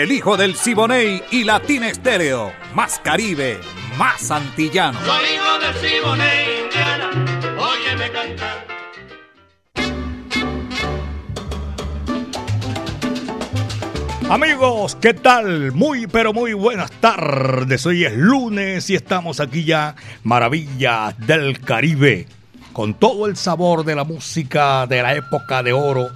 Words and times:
el 0.00 0.12
hijo 0.12 0.38
del 0.38 0.54
Siboney 0.54 1.22
y 1.30 1.44
Latina 1.44 1.88
Estéreo. 1.88 2.52
Más 2.74 2.98
Caribe, 3.00 3.60
más 3.98 4.30
antillano. 4.30 4.98
Soy 5.04 5.24
hijo 5.34 5.58
del 5.58 5.74
Siboney, 5.74 6.64
Indiana, 6.64 7.10
óyeme 7.58 8.10
cantar. 8.10 8.66
Amigos, 14.30 14.96
¿qué 14.96 15.12
tal? 15.12 15.72
Muy 15.72 16.06
pero 16.06 16.32
muy 16.32 16.54
buenas 16.54 16.90
tardes. 16.92 17.84
Hoy 17.84 18.06
es 18.06 18.16
lunes 18.16 18.88
y 18.88 18.94
estamos 18.94 19.38
aquí 19.38 19.64
ya, 19.64 19.96
Maravillas 20.22 21.14
del 21.26 21.60
Caribe, 21.60 22.26
con 22.72 22.94
todo 22.94 23.26
el 23.26 23.36
sabor 23.36 23.84
de 23.84 23.96
la 23.96 24.04
música 24.04 24.86
de 24.86 25.02
la 25.02 25.14
época 25.14 25.62
de 25.62 25.74
oro 25.74 26.08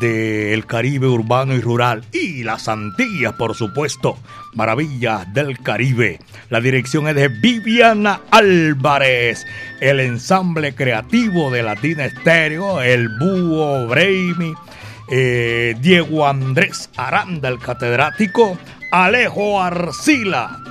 del 0.00 0.66
Caribe 0.66 1.06
urbano 1.06 1.54
y 1.54 1.60
rural 1.60 2.04
y 2.12 2.42
las 2.42 2.68
Antillas, 2.68 3.34
por 3.34 3.54
supuesto. 3.54 4.18
Maravillas 4.54 5.32
del 5.32 5.58
Caribe. 5.58 6.20
La 6.50 6.60
dirección 6.60 7.08
es 7.08 7.14
de 7.14 7.28
Viviana 7.28 8.20
Álvarez. 8.30 9.44
El 9.80 10.00
ensamble 10.00 10.74
creativo 10.74 11.50
de 11.50 11.62
Latina 11.62 12.04
Estéreo, 12.04 12.80
el 12.80 13.08
Búho 13.18 13.86
Breimi, 13.86 14.54
eh, 15.10 15.74
Diego 15.80 16.26
Andrés 16.26 16.90
Aranda, 16.96 17.48
el 17.48 17.58
catedrático, 17.58 18.58
Alejo 18.90 19.60
Arcila, 19.60 20.62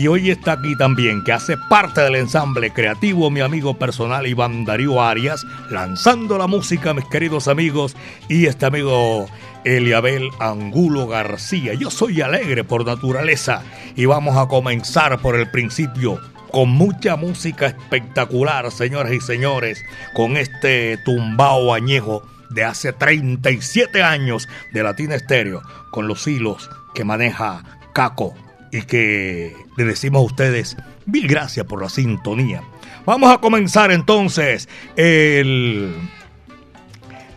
y 0.00 0.08
hoy 0.08 0.30
está 0.30 0.52
aquí 0.52 0.74
también, 0.76 1.22
que 1.22 1.32
hace 1.34 1.58
parte 1.58 2.00
del 2.00 2.14
ensamble 2.14 2.70
creativo, 2.70 3.30
mi 3.30 3.40
amigo 3.40 3.74
personal 3.74 4.26
Iván 4.26 4.64
Darío 4.64 5.02
Arias, 5.02 5.44
lanzando 5.68 6.38
la 6.38 6.46
música, 6.46 6.94
mis 6.94 7.04
queridos 7.04 7.48
amigos, 7.48 7.94
y 8.26 8.46
este 8.46 8.64
amigo 8.64 9.28
Eliabel 9.62 10.30
Angulo 10.38 11.06
García. 11.06 11.74
Yo 11.74 11.90
soy 11.90 12.22
alegre 12.22 12.64
por 12.64 12.86
naturaleza 12.86 13.62
y 13.94 14.06
vamos 14.06 14.38
a 14.38 14.48
comenzar 14.48 15.20
por 15.20 15.36
el 15.36 15.50
principio 15.50 16.18
con 16.50 16.70
mucha 16.70 17.16
música 17.16 17.66
espectacular, 17.66 18.70
señoras 18.70 19.12
y 19.12 19.20
señores, 19.20 19.84
con 20.14 20.38
este 20.38 20.96
tumbao 21.04 21.74
añejo 21.74 22.22
de 22.48 22.64
hace 22.64 22.94
37 22.94 24.02
años 24.02 24.48
de 24.72 24.82
Latina 24.82 25.14
Estéreo, 25.14 25.60
con 25.90 26.08
los 26.08 26.26
hilos 26.26 26.70
que 26.94 27.04
maneja 27.04 27.64
Caco 27.92 28.34
y 28.72 28.82
que 28.82 29.54
le 29.76 29.84
decimos 29.84 30.20
a 30.20 30.24
ustedes 30.24 30.76
mil 31.06 31.26
gracias 31.26 31.66
por 31.66 31.82
la 31.82 31.88
sintonía. 31.88 32.62
Vamos 33.06 33.32
a 33.32 33.38
comenzar 33.38 33.90
entonces 33.90 34.68
el, 34.96 35.94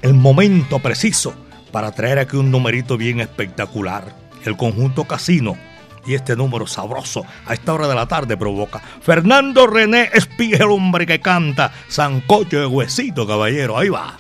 el 0.02 0.14
momento 0.14 0.80
preciso 0.80 1.34
para 1.72 1.92
traer 1.92 2.20
aquí 2.20 2.38
un 2.38 2.52
numerito 2.52 2.98
bien 2.98 3.20
espectacular. 3.20 4.16
El 4.46 4.56
conjunto 4.58 5.06
casino. 5.06 5.58
Y 6.06 6.16
este 6.16 6.36
número 6.36 6.68
sabroso 6.68 7.26
a 7.46 7.54
esta 7.54 7.74
hora 7.74 7.88
de 7.88 7.96
la 7.96 8.08
tarde 8.08 8.36
provoca. 8.36 8.80
Fernando 8.80 9.68
René 9.68 10.10
Espí, 10.14 10.54
el 10.54 10.64
hombre 10.64 11.06
que 11.06 11.22
canta. 11.22 11.72
Sancocho 11.88 12.60
de 12.60 12.66
huesito, 12.66 13.26
caballero. 13.26 13.78
Ahí 13.78 13.88
va. 13.88 14.18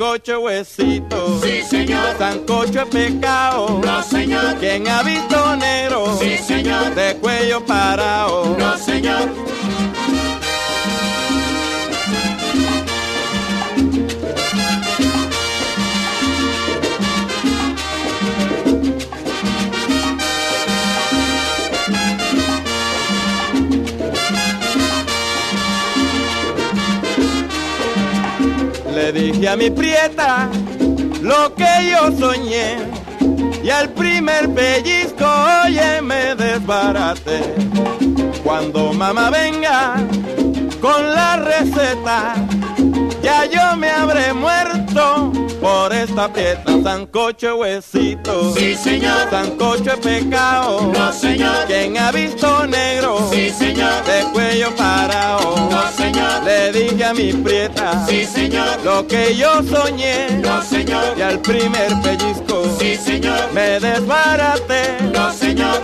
Sancocho 0.00 0.40
huesito. 0.40 1.40
Sí, 1.42 1.62
señor. 1.62 2.16
Sancocho 2.18 2.80
es 2.80 2.88
pecado. 2.88 3.80
No, 3.84 4.02
señor. 4.02 4.56
¿Quién 4.58 4.88
ha 4.88 5.02
visto 5.02 5.56
negro? 5.56 6.18
Sí, 6.18 6.38
señor. 6.38 6.94
De 6.94 7.16
cuello 7.16 7.64
parado. 7.64 8.56
No, 8.58 8.76
señor. 8.78 9.28
Dije 29.40 29.48
a 29.48 29.56
mi 29.56 29.70
prieta 29.70 30.50
lo 31.22 31.54
que 31.54 31.64
yo 31.90 32.12
soñé 32.18 32.76
y 33.64 33.70
al 33.70 33.88
primer 33.90 34.52
pellizco 34.52 35.24
oye 35.64 36.02
me 36.02 36.34
desbarate. 36.34 37.40
Cuando 38.42 38.92
mamá 38.92 39.30
venga 39.30 39.96
con 40.80 41.12
la 41.14 41.36
receta, 41.36 42.34
ya 43.22 43.46
yo 43.46 43.76
me 43.76 43.90
habré 43.90 44.32
muerto 44.32 45.32
por 45.60 45.92
esta 45.92 46.32
pieta, 46.32 46.72
sancocho 46.82 47.56
huesito. 47.56 48.54
Sí, 48.54 48.74
señor. 48.74 49.30
Sancocho 49.30 49.92
es 49.92 49.98
pecado. 50.00 50.90
No, 50.92 51.12
señor. 51.12 51.66
¿Quién 51.66 51.98
ha 51.98 52.10
visto 52.10 52.66
negro? 52.66 53.28
Sí, 53.30 53.50
señor. 53.50 54.02
De 54.04 54.22
cuello 54.32 54.74
parado. 54.74 55.68
No, 55.70 55.92
señor. 55.92 56.42
Le 56.44 56.72
dije 56.72 57.04
a 57.04 57.12
mi 57.12 57.32
prieta. 57.34 57.69
Sí, 58.08 58.24
señor. 58.24 58.80
Lo 58.84 59.06
que 59.06 59.36
yo 59.36 59.62
soñé. 59.62 60.28
No, 60.42 60.62
señor. 60.62 61.14
Y 61.16 61.22
al 61.22 61.38
primer 61.40 61.90
pellizco. 62.02 62.64
Sí, 62.78 62.96
señor. 62.96 63.52
Me 63.52 63.80
desbarate. 63.80 64.98
No, 65.12 65.32
señor. 65.32 65.80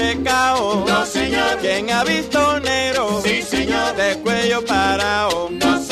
Pecado. 0.00 0.84
No, 0.86 1.06
señor. 1.06 1.58
¿Quién 1.60 1.90
ha 1.90 2.04
visto 2.04 2.60
negro? 2.60 3.20
Sí, 3.22 3.42
señor. 3.42 3.94
De 3.96 4.16
cuello 4.22 4.64
parado. 4.64 5.50
No, 5.50 5.78
señor. 5.78 5.89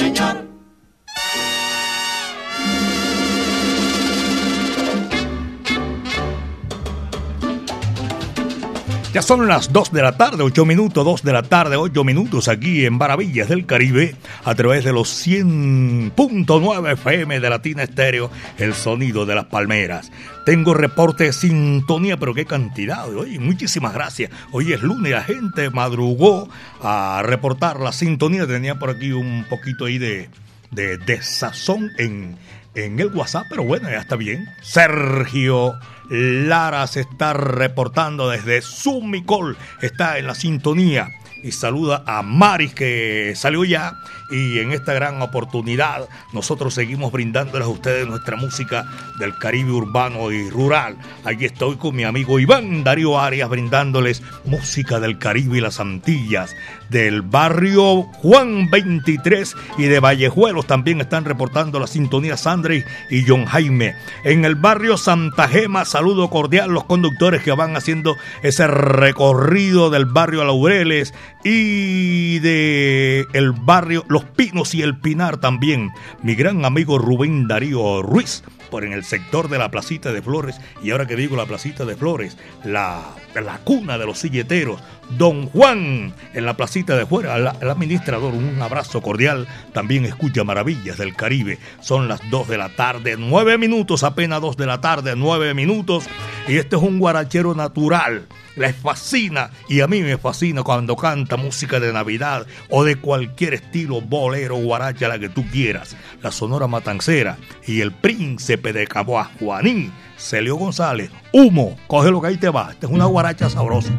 Ya 9.12 9.22
son 9.22 9.48
las 9.48 9.72
2 9.72 9.90
de 9.92 10.02
la 10.02 10.18
tarde, 10.18 10.42
8 10.42 10.66
minutos, 10.66 11.02
2 11.02 11.22
de 11.22 11.32
la 11.32 11.42
tarde, 11.42 11.76
8 11.76 12.04
minutos 12.04 12.46
aquí 12.46 12.84
en 12.84 12.98
Maravillas 12.98 13.48
del 13.48 13.64
Caribe 13.64 14.14
a 14.44 14.54
través 14.54 14.84
de 14.84 14.92
los 14.92 15.26
100.9 15.26 16.92
FM 16.92 17.40
de 17.40 17.50
Latina 17.50 17.84
Estéreo, 17.84 18.30
el 18.58 18.74
sonido 18.74 19.24
de 19.24 19.34
las 19.34 19.46
palmeras. 19.46 20.12
Tengo 20.44 20.74
reporte 20.74 21.24
de 21.24 21.32
sintonía, 21.32 22.18
pero 22.18 22.34
qué 22.34 22.44
cantidad. 22.44 23.08
Oye, 23.08 23.38
muchísimas 23.38 23.94
gracias. 23.94 24.30
Hoy 24.52 24.74
es 24.74 24.82
lunes, 24.82 25.12
la 25.12 25.24
gente 25.24 25.70
madrugó 25.70 26.50
a 26.82 27.22
reportar 27.24 27.80
la 27.80 27.92
sintonía. 27.92 28.46
Tenía 28.46 28.78
por 28.78 28.90
aquí 28.90 29.12
un 29.12 29.46
poquito 29.48 29.86
ahí 29.86 29.96
de, 29.96 30.28
de 30.70 30.98
desazón 30.98 31.90
en, 31.96 32.36
en 32.84 32.98
el 33.00 33.08
WhatsApp, 33.08 33.46
pero 33.48 33.64
bueno, 33.64 33.90
ya 33.90 33.98
está 33.98 34.16
bien. 34.16 34.48
Sergio 34.62 35.74
Lara 36.08 36.86
se 36.86 37.00
está 37.00 37.32
reportando 37.32 38.28
desde 38.28 38.62
Sumicol, 38.62 39.56
está 39.82 40.18
en 40.18 40.26
la 40.26 40.34
sintonía 40.34 41.08
y 41.42 41.52
saluda 41.52 42.02
a 42.06 42.22
Maris 42.22 42.74
que 42.74 43.32
salió 43.36 43.64
ya 43.64 43.98
y 44.30 44.58
en 44.58 44.72
esta 44.72 44.92
gran 44.92 45.22
oportunidad 45.22 46.08
nosotros 46.32 46.74
seguimos 46.74 47.12
brindándoles 47.12 47.66
a 47.66 47.70
ustedes 47.70 48.06
nuestra 48.06 48.36
música 48.36 48.84
del 49.18 49.36
Caribe 49.38 49.72
urbano 49.72 50.30
y 50.30 50.50
rural. 50.50 50.96
Aquí 51.24 51.44
estoy 51.44 51.76
con 51.76 51.96
mi 51.96 52.04
amigo 52.04 52.38
Iván 52.38 52.84
Darío 52.84 53.18
Arias 53.18 53.48
brindándoles 53.48 54.22
música 54.44 55.00
del 55.00 55.18
Caribe 55.18 55.58
y 55.58 55.60
las 55.60 55.80
Antillas, 55.80 56.54
del 56.90 57.22
barrio 57.22 58.02
Juan 58.02 58.70
23 58.70 59.54
y 59.78 59.84
de 59.84 60.00
Vallejuelos 60.00 60.66
también 60.66 61.00
están 61.00 61.24
reportando 61.24 61.80
la 61.80 61.86
sintonía 61.86 62.36
Sandri 62.36 62.84
y 63.10 63.24
John 63.26 63.46
Jaime. 63.46 63.94
En 64.24 64.44
el 64.44 64.56
barrio 64.56 64.96
Santa 64.96 65.48
Gema, 65.48 65.84
saludo 65.84 66.28
cordial 66.30 66.70
los 66.70 66.84
conductores 66.84 67.42
que 67.42 67.52
van 67.52 67.76
haciendo 67.76 68.16
ese 68.42 68.66
recorrido 68.66 69.90
del 69.90 70.06
barrio 70.06 70.44
Laureles 70.44 71.14
y 71.44 72.38
de 72.40 73.26
el 73.32 73.52
barrio 73.52 74.04
Los 74.08 74.24
Pinos 74.24 74.74
y 74.74 74.82
el 74.82 74.98
Pinar 74.98 75.38
también. 75.38 75.90
Mi 76.22 76.34
gran 76.34 76.64
amigo 76.64 76.98
Rubén 76.98 77.48
Darío 77.48 78.02
Ruiz 78.02 78.42
por 78.70 78.84
en 78.84 78.92
el 78.92 79.04
sector 79.04 79.48
de 79.48 79.58
la 79.58 79.70
placita 79.70 80.12
de 80.12 80.22
Flores. 80.22 80.60
Y 80.82 80.90
ahora 80.90 81.06
que 81.06 81.16
digo 81.16 81.36
la 81.36 81.46
placita 81.46 81.84
de 81.84 81.96
Flores, 81.96 82.36
la, 82.64 83.02
la 83.34 83.58
cuna 83.58 83.98
de 83.98 84.06
los 84.06 84.18
silleteros, 84.18 84.80
Don 85.16 85.46
Juan 85.46 86.12
en 86.34 86.44
la 86.44 86.54
placita 86.56 86.96
de 86.96 87.06
fuera, 87.06 87.36
el 87.36 87.70
administrador, 87.70 88.34
un 88.34 88.60
abrazo 88.60 89.00
cordial, 89.00 89.48
también 89.72 90.04
escucha 90.04 90.44
Maravillas 90.44 90.98
del 90.98 91.16
Caribe, 91.16 91.58
son 91.80 92.08
las 92.08 92.20
2 92.30 92.48
de 92.48 92.58
la 92.58 92.68
tarde, 92.68 93.16
9 93.18 93.56
minutos, 93.56 94.02
apenas 94.02 94.42
2 94.42 94.56
de 94.58 94.66
la 94.66 94.80
tarde, 94.80 95.14
9 95.16 95.54
minutos. 95.54 96.04
Y 96.46 96.56
este 96.56 96.76
es 96.76 96.82
un 96.82 96.98
guarachero 96.98 97.54
natural 97.54 98.26
les 98.58 98.76
fascina 98.76 99.50
y 99.68 99.80
a 99.80 99.86
mí 99.86 100.02
me 100.02 100.18
fascina 100.18 100.62
cuando 100.62 100.96
canta 100.96 101.36
música 101.36 101.80
de 101.80 101.92
Navidad 101.92 102.46
o 102.70 102.84
de 102.84 102.96
cualquier 102.96 103.54
estilo, 103.54 104.00
bolero, 104.00 104.56
guaracha, 104.56 105.08
la 105.08 105.18
que 105.18 105.28
tú 105.28 105.44
quieras. 105.50 105.96
La 106.22 106.30
Sonora 106.30 106.66
Matancera 106.66 107.38
y 107.66 107.80
el 107.80 107.92
príncipe 107.92 108.72
de 108.72 108.86
Caboa, 108.86 109.30
Juanín, 109.38 109.92
Celio 110.16 110.56
González, 110.56 111.10
Humo, 111.32 111.76
coge 111.86 112.10
lo 112.10 112.20
que 112.20 112.28
ahí 112.28 112.36
te 112.36 112.48
va. 112.48 112.70
Esta 112.72 112.86
es 112.86 112.92
una 112.92 113.06
guaracha 113.06 113.48
sabrosa. 113.48 113.92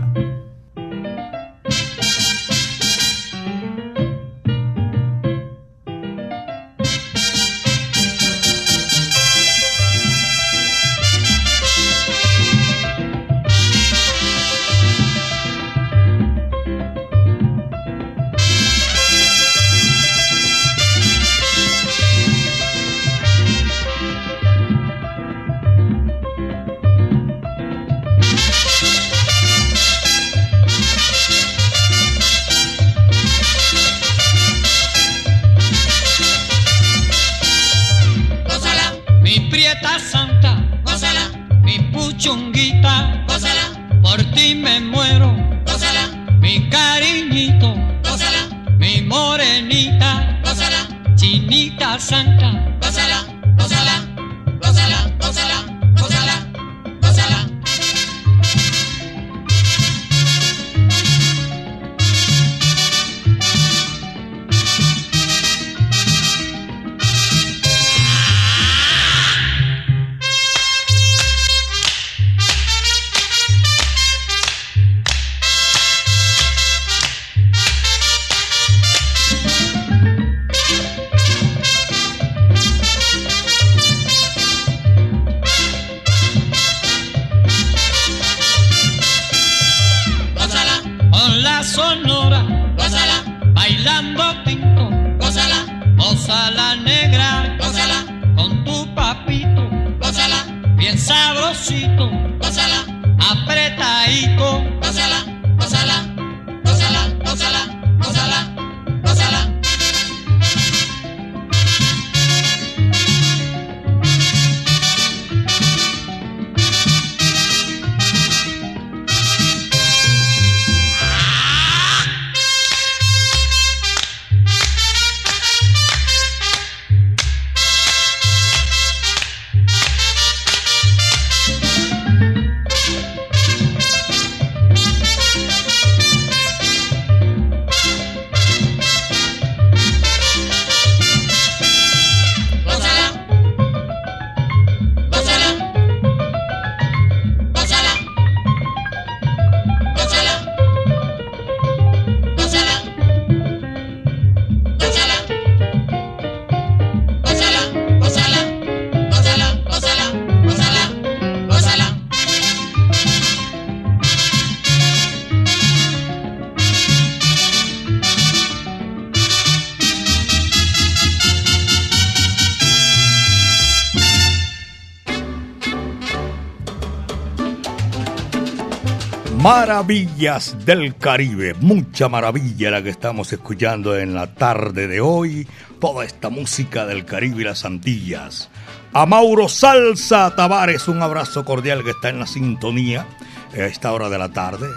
Maravillas 179.79 180.65
del 180.65 180.97
Caribe, 180.97 181.53
mucha 181.53 182.09
maravilla 182.09 182.69
la 182.69 182.83
que 182.83 182.89
estamos 182.89 183.31
escuchando 183.31 183.97
en 183.97 184.13
la 184.13 184.35
tarde 184.35 184.89
de 184.89 184.99
hoy, 184.99 185.47
toda 185.79 186.03
esta 186.03 186.29
música 186.29 186.85
del 186.85 187.05
Caribe 187.05 187.39
y 187.39 187.45
las 187.45 187.63
Antillas. 187.63 188.49
A 188.91 189.05
Mauro 189.05 189.47
Salsa 189.47 190.35
Tavares, 190.35 190.89
un 190.89 191.01
abrazo 191.01 191.45
cordial 191.45 191.85
que 191.85 191.91
está 191.91 192.09
en 192.09 192.19
la 192.19 192.27
sintonía 192.27 193.07
a 193.53 193.59
esta 193.59 193.93
hora 193.93 194.09
de 194.09 194.17
la 194.17 194.27
tarde. 194.27 194.67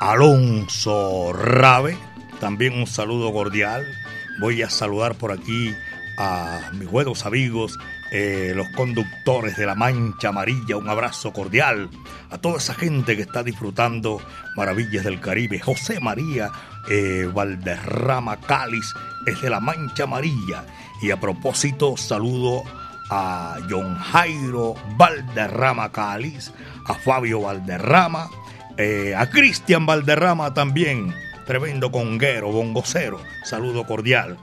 Alonso 0.00 1.34
Rabe. 1.34 1.98
También 2.40 2.72
un 2.72 2.86
saludo 2.86 3.30
cordial. 3.34 3.84
Voy 4.40 4.62
a 4.62 4.70
saludar 4.70 5.14
por 5.16 5.30
aquí 5.30 5.74
a 6.16 6.70
mis 6.72 6.90
buenos 6.90 7.26
amigos, 7.26 7.78
eh, 8.10 8.52
los 8.54 8.68
conductores 8.70 9.56
de 9.56 9.66
la 9.66 9.74
Mancha 9.74 10.28
Amarilla. 10.28 10.76
Un 10.76 10.88
abrazo 10.88 11.32
cordial 11.32 11.90
a 12.30 12.38
toda 12.38 12.58
esa 12.58 12.74
gente 12.74 13.16
que 13.16 13.22
está 13.22 13.42
disfrutando 13.42 14.20
Maravillas 14.56 15.04
del 15.04 15.20
Caribe. 15.20 15.60
José 15.60 16.00
María 16.00 16.50
eh, 16.88 17.28
Valderrama 17.32 18.40
Cáliz 18.40 18.94
es 19.26 19.40
de 19.42 19.50
la 19.50 19.60
Mancha 19.60 20.04
Amarilla. 20.04 20.64
Y 21.02 21.10
a 21.10 21.20
propósito, 21.20 21.96
saludo 21.96 22.62
a 23.10 23.58
John 23.68 23.96
Jairo 23.96 24.74
Valderrama 24.96 25.90
Cáliz, 25.92 26.52
a 26.86 26.94
Fabio 26.94 27.42
Valderrama, 27.42 28.28
eh, 28.76 29.14
a 29.16 29.28
Cristian 29.28 29.86
Valderrama 29.86 30.54
también, 30.54 31.14
tremendo 31.46 31.90
conguero, 31.90 32.50
bongocero, 32.50 33.20
saludo 33.44 33.84
cordial. 33.86 34.38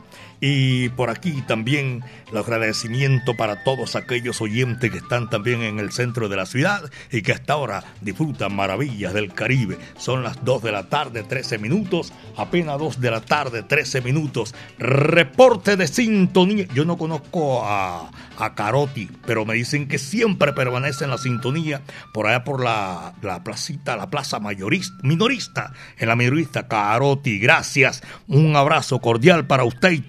Y 0.48 0.90
por 0.90 1.10
aquí 1.10 1.42
también 1.48 2.04
el 2.32 2.38
agradecimiento 2.38 3.36
para 3.36 3.64
todos 3.64 3.96
aquellos 3.96 4.42
oyentes 4.42 4.92
que 4.92 5.00
están 5.00 5.28
también 5.28 5.64
en 5.64 5.80
el 5.80 5.92
centro 5.92 6.30
de 6.30 6.36
la 6.36 6.46
ciudad 6.46 6.88
y 7.12 7.24
que 7.24 7.32
hasta 7.32 7.54
ahora 7.54 7.84
disfrutan 8.02 8.56
maravillas 8.56 9.16
del 9.16 9.34
Caribe. 9.34 9.80
Son 9.98 10.22
las 10.22 10.46
2 10.46 10.62
de 10.62 10.72
la 10.72 10.84
tarde, 10.84 11.24
13 11.24 11.58
minutos, 11.58 12.14
apenas 12.38 12.78
2 12.78 13.02
de 13.02 13.10
la 13.10 13.22
tarde, 13.22 13.64
13 13.64 14.02
minutos. 14.02 14.54
Reporte 14.78 15.78
de 15.78 15.88
sintonía. 15.88 16.68
Yo 16.76 16.86
no 16.86 16.96
conozco 16.96 17.66
a, 17.66 18.12
a 18.38 18.54
Carotti, 18.54 19.10
pero 19.26 19.46
me 19.46 19.56
dicen 19.56 19.88
que 19.88 19.98
siempre 19.98 20.54
permanece 20.54 21.06
en 21.06 21.10
la 21.10 21.18
sintonía 21.18 21.82
por 22.14 22.28
allá 22.28 22.44
por 22.44 22.64
la, 22.64 23.16
la 23.24 23.44
placita, 23.44 23.98
la 23.98 24.12
plaza 24.12 24.40
mayorista, 24.40 24.96
minorista, 25.02 25.74
en 25.98 26.08
la 26.08 26.16
minorista 26.16 26.68
Carotti. 26.68 27.40
Gracias. 27.40 28.04
Un 28.28 28.56
abrazo 28.56 29.00
cordial 29.00 29.48
para 29.48 29.64
usted 29.64 29.90
y 29.90 30.02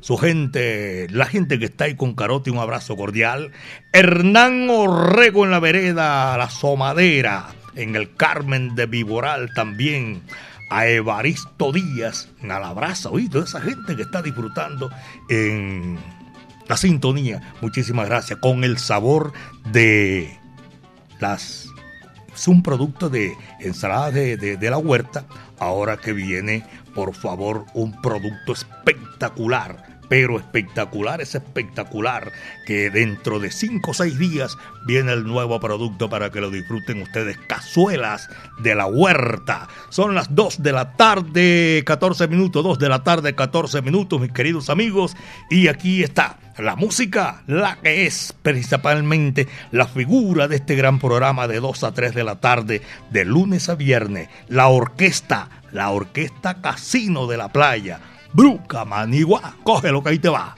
su 0.00 0.16
gente, 0.16 1.06
la 1.10 1.26
gente 1.26 1.58
que 1.58 1.66
está 1.66 1.84
ahí 1.84 1.96
con 1.96 2.14
Carotti, 2.14 2.50
un 2.50 2.58
abrazo 2.58 2.96
cordial. 2.96 3.52
Hernán 3.92 4.68
Orrego 4.70 5.44
en 5.44 5.50
la 5.50 5.60
vereda 5.60 6.36
La 6.36 6.50
Somadera, 6.50 7.48
en 7.74 7.96
el 7.96 8.14
Carmen 8.14 8.74
de 8.74 8.86
Viboral 8.86 9.52
también. 9.54 10.22
A 10.68 10.88
Evaristo 10.88 11.70
Díaz 11.70 12.28
en 12.42 12.50
Alabraza, 12.50 13.10
oí, 13.10 13.28
toda 13.28 13.44
esa 13.44 13.60
gente 13.60 13.94
que 13.94 14.02
está 14.02 14.20
disfrutando 14.20 14.90
en 15.28 15.96
la 16.68 16.76
sintonía. 16.76 17.54
Muchísimas 17.60 18.08
gracias. 18.08 18.38
Con 18.40 18.64
el 18.64 18.78
sabor 18.78 19.32
de 19.70 20.36
las. 21.20 21.68
Es 22.34 22.48
un 22.48 22.62
producto 22.62 23.08
de 23.08 23.34
ensalada 23.60 24.10
de, 24.10 24.36
de 24.36 24.70
la 24.70 24.78
huerta. 24.78 25.24
Ahora 25.58 25.96
que 25.96 26.12
viene, 26.12 26.64
por 26.96 27.14
favor, 27.14 27.66
un 27.74 27.92
producto 28.00 28.54
espectacular 28.54 29.96
pero 30.08 30.38
espectacular, 30.38 31.20
es 31.20 31.34
espectacular 31.34 32.30
que 32.64 32.90
dentro 32.90 33.40
de 33.40 33.50
5 33.50 33.90
o 33.90 33.94
6 33.94 34.18
días 34.18 34.56
viene 34.86 35.12
el 35.12 35.24
nuevo 35.24 35.58
producto 35.58 36.08
para 36.08 36.30
que 36.30 36.40
lo 36.40 36.50
disfruten 36.50 37.02
ustedes, 37.02 37.36
cazuelas 37.48 38.28
de 38.58 38.74
la 38.74 38.86
huerta. 38.86 39.68
Son 39.88 40.14
las 40.14 40.34
2 40.34 40.62
de 40.62 40.72
la 40.72 40.92
tarde, 40.92 41.82
14 41.84 42.28
minutos, 42.28 42.62
2 42.62 42.78
de 42.78 42.88
la 42.88 43.02
tarde, 43.02 43.34
14 43.34 43.82
minutos, 43.82 44.20
mis 44.20 44.32
queridos 44.32 44.70
amigos, 44.70 45.16
y 45.50 45.68
aquí 45.68 46.02
está 46.02 46.38
la 46.58 46.76
música, 46.76 47.42
la 47.46 47.76
que 47.82 48.06
es 48.06 48.34
principalmente 48.42 49.46
la 49.72 49.86
figura 49.86 50.48
de 50.48 50.56
este 50.56 50.74
gran 50.74 50.98
programa 50.98 51.48
de 51.48 51.60
2 51.60 51.84
a 51.84 51.92
3 51.92 52.14
de 52.14 52.24
la 52.24 52.36
tarde, 52.36 52.82
de 53.10 53.24
lunes 53.24 53.68
a 53.68 53.74
viernes, 53.74 54.28
la 54.48 54.68
orquesta, 54.68 55.50
la 55.72 55.90
orquesta 55.90 56.60
Casino 56.60 57.26
de 57.26 57.36
la 57.36 57.48
Playa 57.48 58.00
Bruca 58.32 58.84
Manigua. 58.84 59.54
Coge 59.62 59.90
lo 59.90 60.02
que 60.02 60.10
ahí 60.10 60.18
te 60.18 60.28
va. 60.28 60.54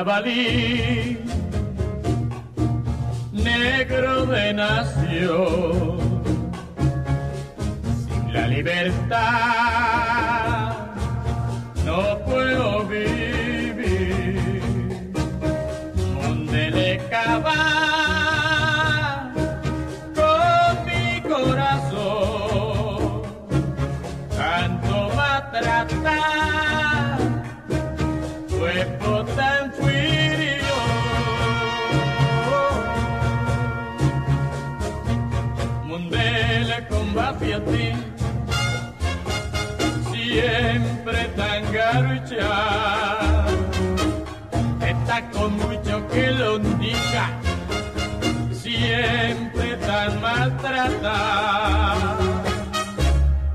Carabalí, 0.00 1.18
negro 3.32 4.24
de 4.24 4.54
nación, 4.54 5.98
sin 8.06 8.32
la 8.32 8.48
libertad 8.48 9.79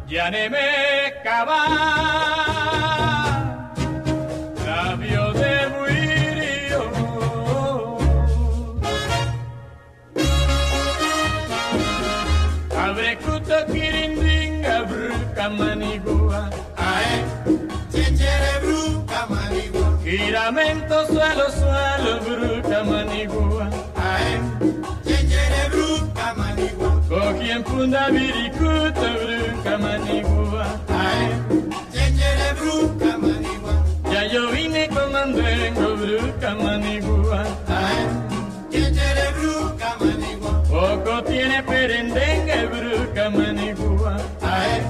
ya 0.07 0.29
ne 0.31 0.49
me 0.49 0.67
cava, 1.23 1.61
labio 4.65 5.25
de 5.33 5.53
buirio. 5.73 6.81
Abre 12.83 13.15
kuto 13.23 13.57
kirindinga 13.71 14.77
bruka 14.89 15.49
manigua, 15.49 16.49
ae, 16.77 17.13
Chenjere 17.91 18.53
bruca 18.63 19.21
manigua, 19.29 19.89
giramento 20.03 20.97
suelo 21.07 21.47
suelo 21.59 22.13
bruka 22.25 22.83
manigua, 22.83 23.65
en 27.11 27.63
funda 27.63 28.09
virikuto 28.09 29.07
bruka 29.21 29.77
manigua, 29.77 30.65
ae, 30.89 31.29
chenjere 31.93 32.53
bruca 32.59 33.17
manigua, 33.17 33.85
ya 34.11 34.23
yo 34.25 34.49
vine 34.51 34.87
con 34.89 35.11
mandengo 35.11 35.95
bruka 35.97 36.55
manigua, 36.55 37.45
ae, 37.67 38.07
chenjere 38.71 39.31
bruca 39.39 39.95
manigua, 39.99 40.63
poco 40.63 41.23
tiene 41.23 41.61
perendengue 41.63 42.67
bruka 42.67 43.29
manigua, 43.29 44.17
ae, 44.41 44.81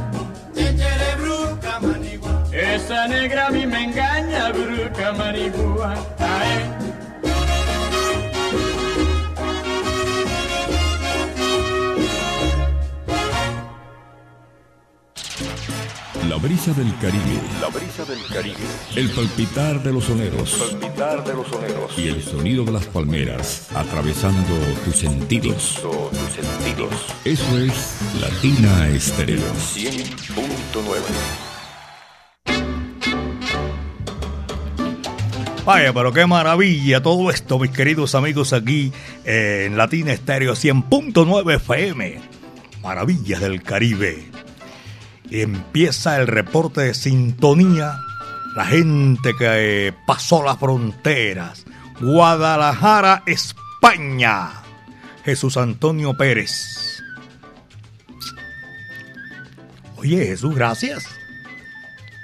chenjere 0.55 1.15
bruca 1.17 1.79
manigua, 1.81 2.43
esa 2.53 3.07
negra 3.07 3.47
a 3.47 3.51
mí 3.51 3.65
me 3.65 3.83
engaña 3.83 4.51
bruka 4.53 5.13
manigua, 5.13 5.93
ae. 6.19 6.74
La 16.35 16.41
brisa 16.41 16.73
del 16.73 16.93
Caribe. 16.99 17.39
La 17.61 17.69
brisa 17.69 18.03
del 18.03 18.21
Caribe. 18.27 18.57
El 18.97 19.09
palpitar 19.11 19.81
de 19.81 19.93
los 19.93 20.03
soneros. 20.03 20.51
palpitar 20.69 21.23
de 21.23 21.33
los 21.33 21.47
soneros. 21.47 21.97
Y 21.97 22.09
el 22.09 22.21
sonido 22.21 22.65
de 22.65 22.73
las 22.73 22.85
palmeras 22.87 23.69
atravesando 23.73 24.53
tus 24.83 24.97
sentidos. 24.97 25.81
tus 25.81 26.33
sentidos. 26.33 26.91
Eso 27.23 27.57
es 27.57 27.99
Latina 28.19 28.89
Estéreo 28.89 29.39
100.9. 29.39 30.99
Vaya, 35.63 35.93
pero 35.93 36.11
qué 36.11 36.25
maravilla 36.25 37.01
todo 37.01 37.31
esto, 37.31 37.59
mis 37.59 37.71
queridos 37.71 38.13
amigos, 38.13 38.51
aquí 38.51 38.91
en 39.23 39.77
Latina 39.77 40.11
Estéreo 40.11 40.51
100.9 40.51 41.55
FM. 41.55 42.19
Maravillas 42.83 43.39
del 43.39 43.63
Caribe. 43.63 44.34
Empieza 45.31 46.17
el 46.17 46.27
reporte 46.27 46.81
de 46.81 46.93
sintonía. 46.93 47.97
La 48.55 48.65
gente 48.65 49.33
que 49.37 49.93
pasó 50.07 50.43
las 50.43 50.57
fronteras. 50.57 51.65
Guadalajara, 51.99 53.23
España. 53.25 54.51
Jesús 55.23 55.57
Antonio 55.57 56.15
Pérez. 56.15 57.01
Oye, 59.97 60.25
Jesús, 60.25 60.55
gracias. 60.55 61.07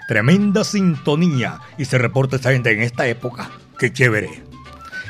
Tremenda 0.07 0.63
sintonía. 0.63 1.59
Y 1.77 1.85
se 1.85 1.97
reporta 1.97 2.35
esta 2.35 2.51
gente 2.51 2.71
en 2.71 2.81
esta 2.81 3.07
época. 3.07 3.49
Qué 3.79 3.91
chévere. 3.91 4.50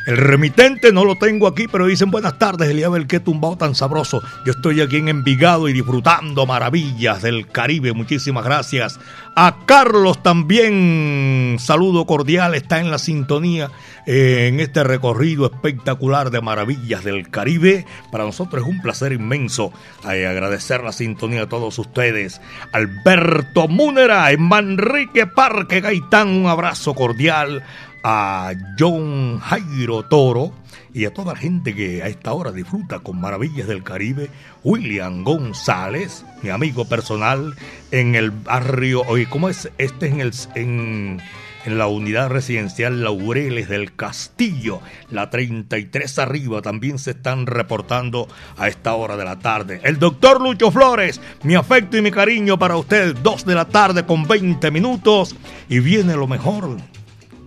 El 0.07 0.17
remitente 0.17 0.91
no 0.91 1.05
lo 1.05 1.15
tengo 1.15 1.47
aquí, 1.47 1.67
pero 1.67 1.85
dicen 1.85 2.09
buenas 2.09 2.39
tardes, 2.39 2.69
Eliabel, 2.69 3.05
qué 3.05 3.19
tumbado 3.19 3.57
tan 3.57 3.75
sabroso. 3.75 4.21
Yo 4.45 4.53
estoy 4.53 4.81
aquí 4.81 4.97
en 4.97 5.09
Envigado 5.09 5.69
y 5.69 5.73
disfrutando 5.73 6.45
maravillas 6.47 7.21
del 7.21 7.47
Caribe. 7.47 7.93
Muchísimas 7.93 8.43
gracias. 8.43 8.99
A 9.35 9.59
Carlos 9.65 10.23
también, 10.23 11.57
saludo 11.59 12.05
cordial, 12.05 12.55
está 12.55 12.79
en 12.79 12.89
la 12.89 12.97
sintonía 12.97 13.69
eh, 14.07 14.47
en 14.47 14.59
este 14.59 14.83
recorrido 14.83 15.45
espectacular 15.45 16.31
de 16.31 16.41
maravillas 16.41 17.03
del 17.03 17.29
Caribe. 17.29 17.85
Para 18.11 18.25
nosotros 18.25 18.63
es 18.63 18.69
un 18.69 18.81
placer 18.81 19.13
inmenso 19.13 19.71
eh, 20.11 20.25
agradecer 20.25 20.83
la 20.83 20.91
sintonía 20.91 21.43
a 21.43 21.49
todos 21.49 21.77
ustedes. 21.77 22.41
Alberto 22.73 23.67
Múnera 23.67 24.31
en 24.31 24.41
Manrique 24.41 25.27
Parque 25.27 25.79
Gaitán, 25.79 26.29
un 26.29 26.47
abrazo 26.47 26.95
cordial 26.95 27.63
a 28.03 28.53
John 28.77 29.39
Jairo 29.39 30.03
Toro 30.03 30.53
y 30.93 31.05
a 31.05 31.13
toda 31.13 31.33
la 31.33 31.39
gente 31.39 31.73
que 31.75 32.03
a 32.03 32.07
esta 32.07 32.33
hora 32.33 32.51
disfruta 32.51 32.99
con 32.99 33.19
Maravillas 33.19 33.67
del 33.67 33.83
Caribe, 33.83 34.29
William 34.63 35.23
González, 35.23 36.25
mi 36.41 36.49
amigo 36.49 36.85
personal, 36.85 37.55
en 37.91 38.15
el 38.15 38.31
barrio, 38.31 39.03
oye, 39.07 39.27
¿cómo 39.29 39.49
es? 39.49 39.69
Este 39.77 40.07
es 40.07 40.13
en, 40.13 40.21
el, 40.21 40.33
en, 40.55 41.21
en 41.65 41.77
la 41.77 41.87
unidad 41.87 42.29
residencial 42.29 43.03
Laureles 43.03 43.69
del 43.69 43.95
Castillo, 43.95 44.81
la 45.09 45.29
33 45.29 46.19
arriba, 46.19 46.61
también 46.61 46.99
se 46.99 47.11
están 47.11 47.45
reportando 47.45 48.27
a 48.57 48.67
esta 48.67 48.93
hora 48.93 49.15
de 49.15 49.25
la 49.25 49.39
tarde. 49.39 49.79
El 49.83 49.97
doctor 49.97 50.41
Lucho 50.41 50.71
Flores, 50.71 51.21
mi 51.43 51.55
afecto 51.55 51.97
y 51.97 52.01
mi 52.01 52.11
cariño 52.11 52.59
para 52.59 52.75
usted, 52.75 53.15
2 53.15 53.45
de 53.45 53.55
la 53.55 53.65
tarde 53.65 54.05
con 54.05 54.27
20 54.27 54.71
minutos, 54.71 55.35
y 55.69 55.79
viene 55.79 56.15
lo 56.15 56.27
mejor 56.27 56.77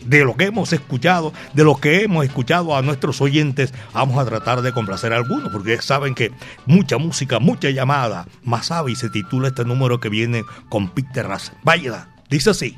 de 0.04 0.24
lo 0.24 0.36
que 0.36 0.44
hemos 0.44 0.72
escuchado, 0.72 1.32
de 1.52 1.64
lo 1.64 1.76
que 1.76 2.02
hemos 2.02 2.24
escuchado 2.24 2.76
a 2.76 2.82
nuestros 2.82 3.20
oyentes, 3.20 3.74
vamos 3.92 4.18
a 4.18 4.24
tratar 4.24 4.62
de 4.62 4.72
complacer 4.72 5.12
a 5.12 5.16
algunos, 5.16 5.50
porque 5.50 5.80
saben 5.80 6.14
que 6.14 6.32
mucha 6.66 6.98
música, 6.98 7.38
mucha 7.38 7.70
llamada, 7.70 8.26
más 8.42 8.66
sabe 8.66 8.92
y 8.92 8.96
se 8.96 9.10
titula 9.10 9.48
este 9.48 9.64
número 9.64 10.00
que 10.00 10.08
viene 10.08 10.42
con 10.68 10.88
Peter 10.88 11.26
Ras. 11.26 11.52
Vaya, 11.62 12.08
dice 12.28 12.50
así. 12.50 12.76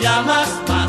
Llamas? 0.00 0.79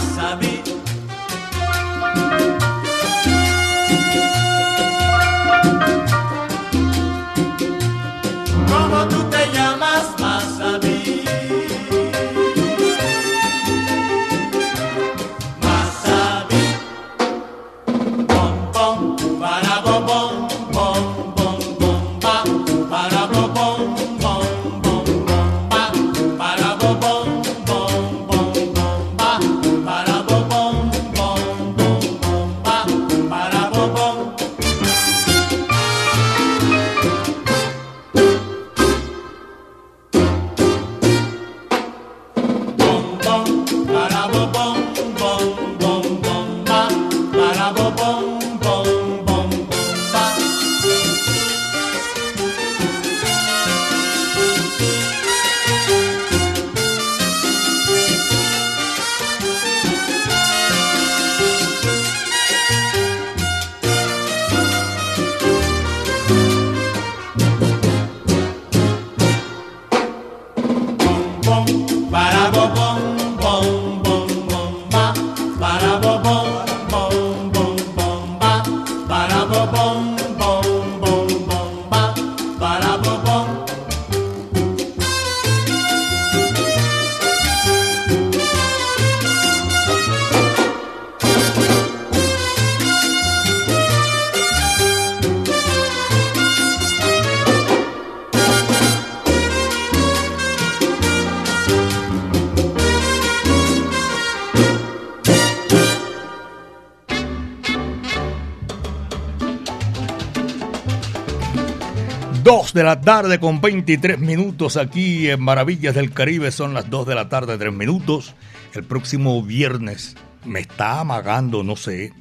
2 112.52 112.74
de 112.74 112.84
la 112.84 113.00
tarde 113.00 113.40
con 113.40 113.62
23 113.62 114.20
minutos 114.20 114.76
aquí 114.76 115.30
en 115.30 115.42
Maravillas 115.42 115.96
del 115.96 116.12
Caribe. 116.12 116.52
Son 116.52 116.74
las 116.74 116.90
2 116.90 117.08
de 117.08 117.16
la 117.16 117.30
tarde, 117.30 117.58
3 117.58 117.72
minutos. 117.72 118.36
El 118.74 118.84
próximo 118.84 119.42
viernes 119.42 120.18
me 120.44 120.60
está 120.60 121.00
amagando, 121.00 121.64
no 121.64 121.78
sé, 121.78 122.12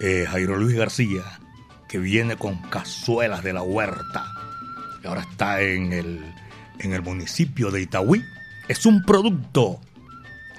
eh, 0.00 0.24
Jairo 0.26 0.56
Luis 0.56 0.78
García, 0.78 1.20
que 1.90 1.98
viene 1.98 2.36
con 2.36 2.56
cazuelas 2.70 3.44
de 3.44 3.52
la 3.52 3.60
huerta. 3.60 4.24
Ahora 5.04 5.20
está 5.30 5.60
en 5.60 5.92
el, 5.92 6.24
en 6.78 6.94
el 6.94 7.02
municipio 7.02 7.70
de 7.70 7.82
Itaúí. 7.82 8.24
Es 8.68 8.86
un 8.86 9.02
producto 9.02 9.78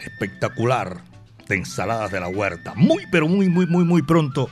espectacular 0.06 1.02
de 1.48 1.56
ensaladas 1.56 2.12
de 2.12 2.20
la 2.20 2.28
huerta. 2.28 2.74
Muy, 2.76 3.06
pero 3.12 3.28
muy, 3.28 3.50
muy, 3.50 3.66
muy, 3.66 3.84
muy 3.84 4.02
pronto 4.02 4.50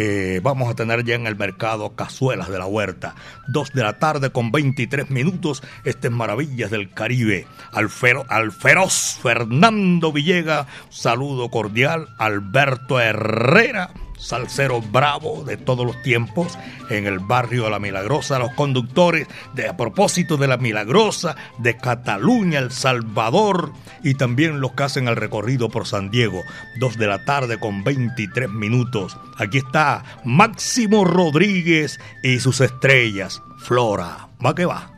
eh, 0.00 0.40
vamos 0.44 0.70
a 0.70 0.74
tener 0.74 1.04
ya 1.04 1.16
en 1.16 1.26
el 1.26 1.34
mercado 1.34 1.96
cazuelas 1.96 2.48
de 2.48 2.58
la 2.58 2.66
huerta. 2.66 3.16
Dos 3.48 3.72
de 3.72 3.82
la 3.82 3.98
tarde 3.98 4.30
con 4.30 4.52
23 4.52 5.10
minutos. 5.10 5.62
Este 5.84 6.06
es 6.06 6.14
Maravillas 6.14 6.70
del 6.70 6.90
Caribe. 6.90 7.46
Al, 7.72 7.88
al 8.28 8.52
feroz 8.52 9.18
Fernando 9.20 10.12
Villega, 10.12 10.66
saludo 10.88 11.50
cordial. 11.50 12.08
Alberto 12.18 13.00
Herrera 13.00 13.90
salsero 14.18 14.80
bravo 14.80 15.44
de 15.44 15.56
todos 15.56 15.86
los 15.86 16.00
tiempos 16.02 16.58
en 16.90 17.06
el 17.06 17.18
barrio 17.18 17.64
de 17.64 17.70
La 17.70 17.78
Milagrosa, 17.78 18.38
los 18.38 18.52
conductores 18.52 19.26
de 19.54 19.68
a 19.68 19.76
propósito 19.76 20.36
de 20.36 20.48
La 20.48 20.56
Milagrosa, 20.56 21.36
de 21.58 21.76
Cataluña, 21.76 22.58
El 22.58 22.70
Salvador 22.70 23.72
y 24.02 24.14
también 24.14 24.60
los 24.60 24.72
que 24.72 24.82
hacen 24.84 25.08
el 25.08 25.16
recorrido 25.16 25.68
por 25.68 25.86
San 25.86 26.10
Diego, 26.10 26.42
dos 26.78 26.96
de 26.96 27.06
la 27.06 27.24
tarde 27.24 27.58
con 27.58 27.84
23 27.84 28.50
minutos. 28.50 29.16
Aquí 29.38 29.58
está 29.58 30.04
Máximo 30.24 31.04
Rodríguez 31.04 31.98
y 32.22 32.40
sus 32.40 32.60
estrellas, 32.60 33.42
Flora. 33.58 34.28
Va 34.44 34.54
que 34.54 34.66
va. 34.66 34.92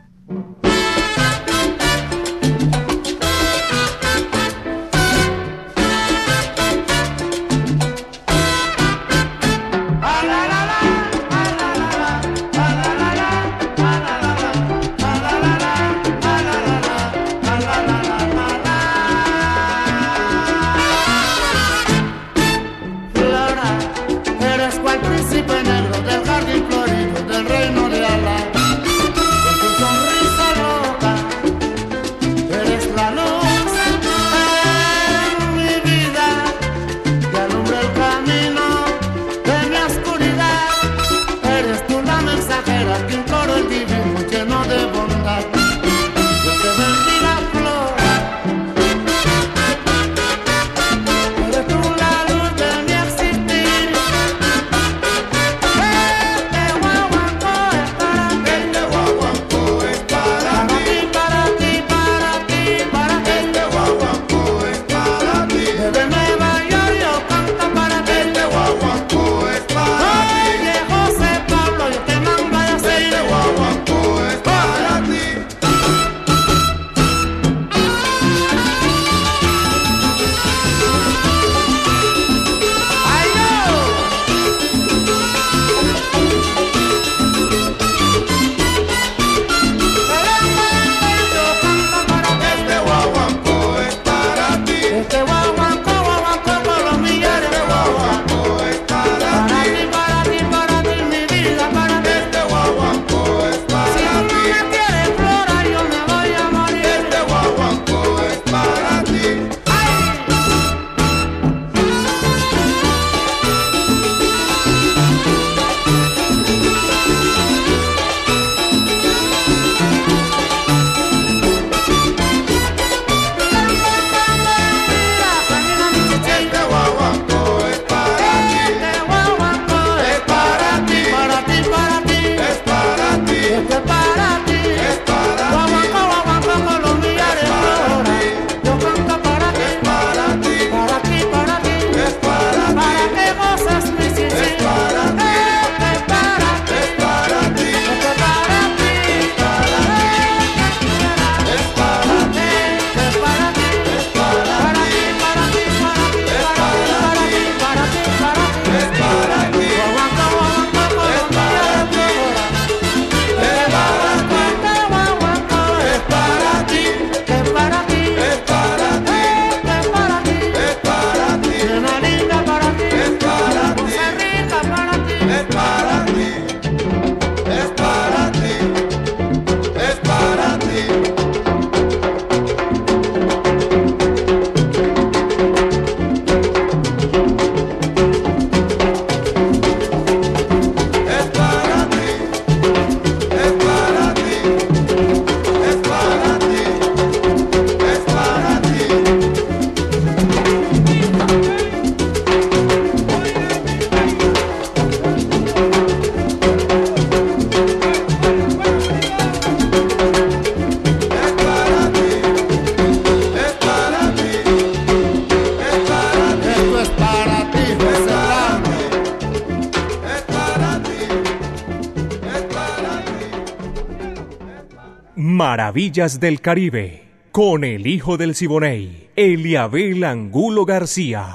Maravillas 225.91 226.21
del 226.21 226.39
Caribe, 226.39 227.03
con 227.33 227.65
el 227.65 227.85
hijo 227.85 228.15
del 228.15 228.33
Siboney, 228.33 229.09
Eliabel 229.13 230.05
Angulo 230.05 230.63
García. 230.63 231.25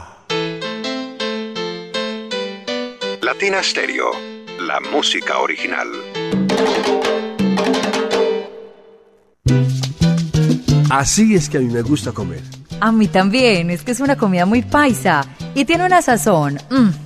Latina 3.21 3.62
Stereo, 3.62 4.12
la 4.59 4.81
música 4.81 5.40
original. 5.40 5.88
Así 10.88 11.35
es 11.35 11.51
que 11.51 11.59
a 11.59 11.61
mí 11.61 11.66
me 11.66 11.83
gusta 11.83 12.12
comer. 12.12 12.40
A 12.81 12.90
mí 12.92 13.09
también, 13.09 13.69
es 13.69 13.83
que 13.83 13.92
es 13.92 14.01
una 14.01 14.16
comida 14.16 14.47
muy 14.47 14.62
paisa 14.62 15.23
y 15.55 15.66
tiene 15.66 15.85
una 15.85 16.01
sazón. 16.01 16.57
Mmm 16.71 17.06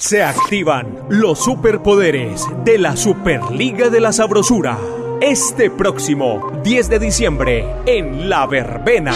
Se 0.00 0.22
activan 0.22 0.98
los 1.10 1.44
superpoderes 1.44 2.46
de 2.64 2.78
la 2.78 2.96
Superliga 2.96 3.90
de 3.90 4.00
la 4.00 4.14
Sabrosura. 4.14 4.78
Este 5.20 5.68
próximo 5.70 6.58
10 6.64 6.88
de 6.88 6.98
diciembre 6.98 7.66
en 7.84 8.30
La 8.30 8.46
Verbena. 8.46 9.12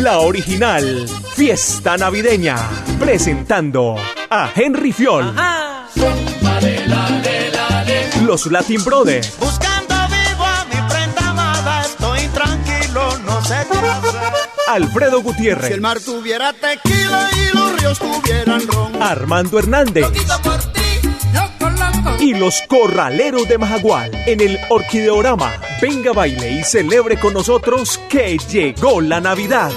La 0.00 0.20
original 0.20 1.08
Fiesta 1.34 1.96
Navideña. 1.96 2.56
Presentando 3.00 3.96
a 4.30 4.48
Henry 4.54 4.92
Fiol. 4.92 5.34
Los 8.24 8.46
Latin 8.46 8.84
Brothers. 8.84 9.36
Buscando 9.40 9.96
vivo 10.06 10.44
a 10.44 10.64
mi 10.66 10.88
prenda 10.88 11.30
amada, 11.30 11.82
estoy 11.82 12.20
tranquilo, 12.28 13.18
no 13.26 13.44
sé 13.44 13.56
qué 13.72 13.78
hacer. 13.78 14.20
Alfredo 14.68 15.20
Gutiérrez. 15.20 15.66
Si 15.66 15.72
el 15.74 15.80
mar 15.80 15.98
tuviera 15.98 16.52
tequila 16.52 17.28
y 17.32 17.56
los 17.56 17.65
ríos 17.86 17.98
tuvieran 17.98 18.66
ron. 18.68 19.02
Armando 19.02 19.58
Hernández. 19.58 20.06
por 20.42 20.58
ti, 20.72 20.80
y 22.18 22.34
los 22.34 22.62
corraleros 22.68 23.48
de 23.48 23.58
Majagual 23.58 24.10
en 24.26 24.40
el 24.40 24.58
Orquideorama. 24.68 25.52
Venga, 25.80 26.12
baile 26.12 26.50
y 26.52 26.64
celebre 26.64 27.18
con 27.18 27.34
nosotros 27.34 28.00
que 28.08 28.38
llegó 28.50 29.00
la 29.00 29.20
Navidad. 29.20 29.70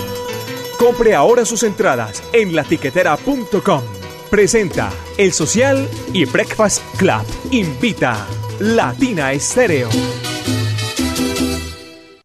Compre 0.77 1.13
ahora 1.13 1.43
sus 1.45 1.63
entradas 1.63 2.23
en 2.33 2.55
latiquetera.com. 2.55 3.81
Presenta 4.29 4.89
El 5.17 5.33
Social 5.33 5.87
y 6.13 6.23
Breakfast 6.25 6.81
Club. 6.97 7.23
Invita 7.51 8.25
Latina 8.59 9.33
Estéreo. 9.33 9.89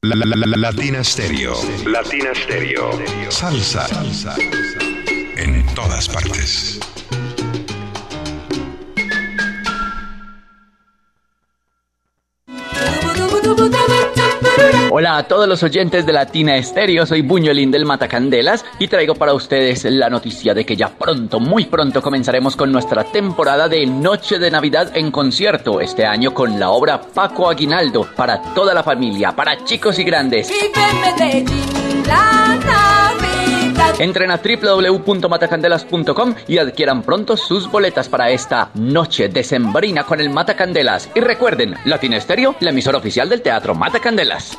La, 0.02 0.14
la, 0.14 0.26
la, 0.36 0.46
la- 0.46 0.56
Latina 0.70 1.02
Stereo. 1.02 1.54
Latina 1.86 2.30
Stereo. 2.34 2.90
Salsa. 3.30 3.88
Salsa. 3.88 4.36
En 5.44 5.62
todas 5.74 6.08
partes. 6.08 6.80
Hola 14.90 15.18
a 15.18 15.22
todos 15.24 15.46
los 15.46 15.62
oyentes 15.62 16.06
de 16.06 16.14
Latina 16.14 16.56
Estéreo, 16.56 17.04
soy 17.04 17.20
Buñuelín 17.20 17.70
del 17.70 17.84
Matacandelas 17.84 18.64
y 18.78 18.88
traigo 18.88 19.16
para 19.16 19.34
ustedes 19.34 19.84
la 19.84 20.08
noticia 20.08 20.54
de 20.54 20.64
que 20.64 20.76
ya 20.76 20.88
pronto, 20.88 21.40
muy 21.40 21.66
pronto 21.66 22.00
comenzaremos 22.00 22.56
con 22.56 22.72
nuestra 22.72 23.04
temporada 23.04 23.68
de 23.68 23.84
Noche 23.84 24.38
de 24.38 24.50
Navidad 24.50 24.96
en 24.96 25.10
concierto, 25.10 25.82
este 25.82 26.06
año 26.06 26.32
con 26.32 26.58
la 26.58 26.70
obra 26.70 27.02
Paco 27.02 27.50
Aguinaldo, 27.50 28.08
para 28.16 28.40
toda 28.54 28.72
la 28.72 28.82
familia, 28.82 29.32
para 29.32 29.62
chicos 29.64 29.98
y 29.98 30.04
grandes. 30.04 30.50
Entren 33.98 34.30
a 34.30 34.38
www.matacandelas.com 34.38 36.34
y 36.48 36.58
adquieran 36.58 37.02
pronto 37.02 37.36
sus 37.36 37.70
boletas 37.70 38.08
para 38.08 38.30
esta 38.30 38.70
noche 38.74 39.28
decembrina 39.28 40.04
con 40.04 40.20
el 40.20 40.30
Matacandelas. 40.30 41.10
Y 41.14 41.20
recuerden, 41.20 41.74
Latina 41.84 42.16
Estéreo, 42.16 42.56
la 42.60 42.70
emisora 42.70 42.98
oficial 42.98 43.28
del 43.28 43.42
Teatro 43.42 43.74
Matacandelas. 43.74 44.58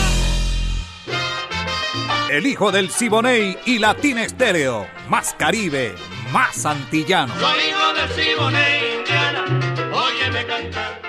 El 2.31 2.47
hijo 2.47 2.71
del 2.71 2.89
Siboney 2.89 3.57
y 3.65 3.77
Latina 3.77 4.23
Estéreo. 4.23 4.87
Más 5.09 5.35
Caribe, 5.37 5.93
más 6.31 6.65
antillano. 6.65 7.33
Soy 7.37 7.59
hijo 7.67 7.93
del 7.93 8.09
Siboney, 8.23 8.99
Indiana, 8.99 9.45
óyeme 9.91 10.45
cantar. 10.45 11.01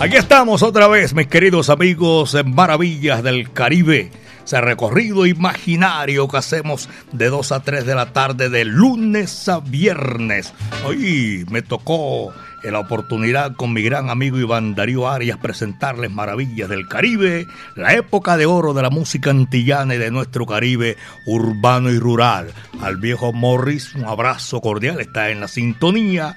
Aquí 0.00 0.16
estamos 0.16 0.62
otra 0.62 0.88
vez, 0.88 1.12
mis 1.12 1.26
queridos 1.26 1.68
amigos 1.68 2.34
en 2.34 2.54
Maravillas 2.54 3.22
del 3.22 3.52
Caribe. 3.52 4.10
Ese 4.42 4.58
recorrido 4.62 5.26
imaginario 5.26 6.26
que 6.26 6.38
hacemos 6.38 6.88
de 7.12 7.28
2 7.28 7.52
a 7.52 7.60
3 7.60 7.84
de 7.84 7.94
la 7.94 8.14
tarde 8.14 8.48
de 8.48 8.64
lunes 8.64 9.50
a 9.50 9.60
viernes. 9.60 10.54
Hoy 10.86 11.44
me 11.50 11.60
tocó 11.60 12.32
la 12.72 12.80
oportunidad 12.80 13.56
con 13.56 13.72
mi 13.72 13.82
gran 13.82 14.10
amigo 14.10 14.38
Iván 14.38 14.74
Darío 14.74 15.08
Arias 15.08 15.38
presentarles 15.38 16.10
Maravillas 16.10 16.68
del 16.68 16.88
Caribe, 16.88 17.46
la 17.76 17.94
época 17.94 18.36
de 18.36 18.46
oro 18.46 18.74
de 18.74 18.82
la 18.82 18.90
música 18.90 19.30
antillana 19.30 19.94
y 19.94 19.98
de 19.98 20.10
nuestro 20.10 20.46
Caribe 20.46 20.96
urbano 21.26 21.90
y 21.90 21.98
rural. 21.98 22.52
Al 22.80 22.96
viejo 22.96 23.32
Morris, 23.32 23.94
un 23.94 24.04
abrazo 24.04 24.60
cordial, 24.60 25.00
está 25.00 25.30
en 25.30 25.40
la 25.40 25.48
sintonía. 25.48 26.36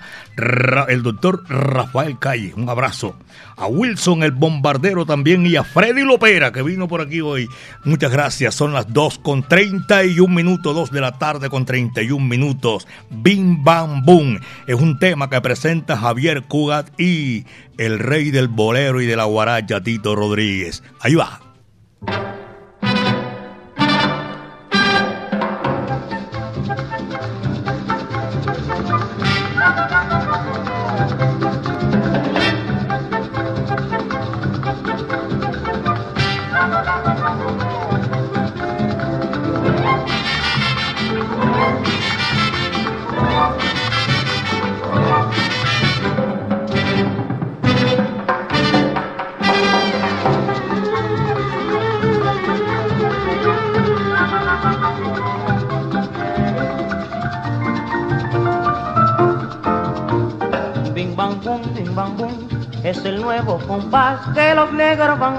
El 0.87 1.03
doctor 1.03 1.43
Rafael 1.49 2.19
Calle, 2.19 2.53
un 2.55 2.69
abrazo. 2.69 3.15
A 3.57 3.67
Wilson 3.67 4.23
el 4.23 4.31
bombardero 4.31 5.05
también 5.05 5.45
y 5.47 5.55
a 5.55 5.63
Freddy 5.63 6.03
Lopera 6.03 6.51
que 6.51 6.61
vino 6.61 6.87
por 6.87 7.01
aquí 7.01 7.21
hoy. 7.21 7.49
Muchas 7.83 8.11
gracias, 8.11 8.53
son 8.55 8.71
las 8.71 8.93
2 8.93 9.19
con 9.19 9.47
31 9.47 10.33
minutos, 10.33 10.75
2 10.75 10.91
de 10.91 11.01
la 11.01 11.17
tarde 11.17 11.49
con 11.49 11.65
31 11.65 12.23
minutos. 12.23 12.87
Bim 13.09 13.63
Bam 13.63 14.05
Boom 14.05 14.39
es 14.67 14.75
un 14.75 14.99
tema 14.99 15.29
que 15.29 15.41
presenta 15.41 15.97
Javier 15.97 16.43
Cugat 16.43 16.99
y 16.99 17.45
el 17.77 17.99
rey 17.99 18.31
del 18.31 18.47
bolero 18.47 19.01
y 19.01 19.07
de 19.07 19.15
la 19.15 19.25
guaracha 19.25 19.81
Tito 19.81 20.15
Rodríguez. 20.15 20.83
Ahí 21.01 21.15
va. 21.15 21.41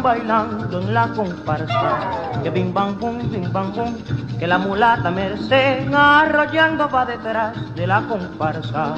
Bailando 0.03 0.81
en 0.81 0.95
la 0.95 1.09
comparsa. 1.09 2.41
Que 2.43 2.51
bing 2.51 2.73
bang 2.73 2.99
boom, 2.99 3.19
bing 3.31 3.53
bang 3.53 3.73
boom, 3.75 3.97
que 4.39 4.47
la 4.47 4.59
mulata 4.59 5.11
merced 5.11 5.93
arrollando 5.93 6.89
va 6.89 7.05
detrás 7.05 7.75
de 7.75 7.87
la 7.87 8.03
comparsa. 8.03 8.95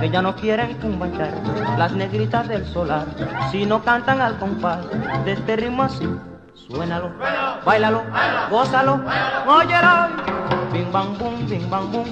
Que 0.00 0.10
ya 0.10 0.22
no 0.22 0.34
quieren 0.34 0.78
cumbanchar 0.78 1.32
las 1.78 1.92
negritas 1.92 2.48
del 2.48 2.66
solar, 2.66 3.06
sino 3.50 3.82
cantan 3.82 4.20
al 4.20 4.38
compás 4.38 4.80
de 5.24 5.32
este 5.32 5.56
ritmo 5.56 5.84
así. 5.84 6.08
Suénalo, 6.54 7.10
bailalo, 7.64 8.02
gózalo, 8.50 9.00
óyelo. 9.46 10.32
Bing 10.72 10.90
bang 10.90 11.18
boom, 11.18 11.46
bing 11.48 11.68
bang 11.68 11.92
boom, 11.92 12.06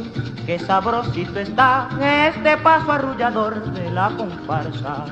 qué 0.47 0.59
sabrosito 0.59 1.41
está 1.41 1.89
este 2.01 2.57
paso 2.59 2.93
arrullador 2.93 3.73
de 3.73 3.91
la 3.91 4.11
comparsa. 4.11 5.05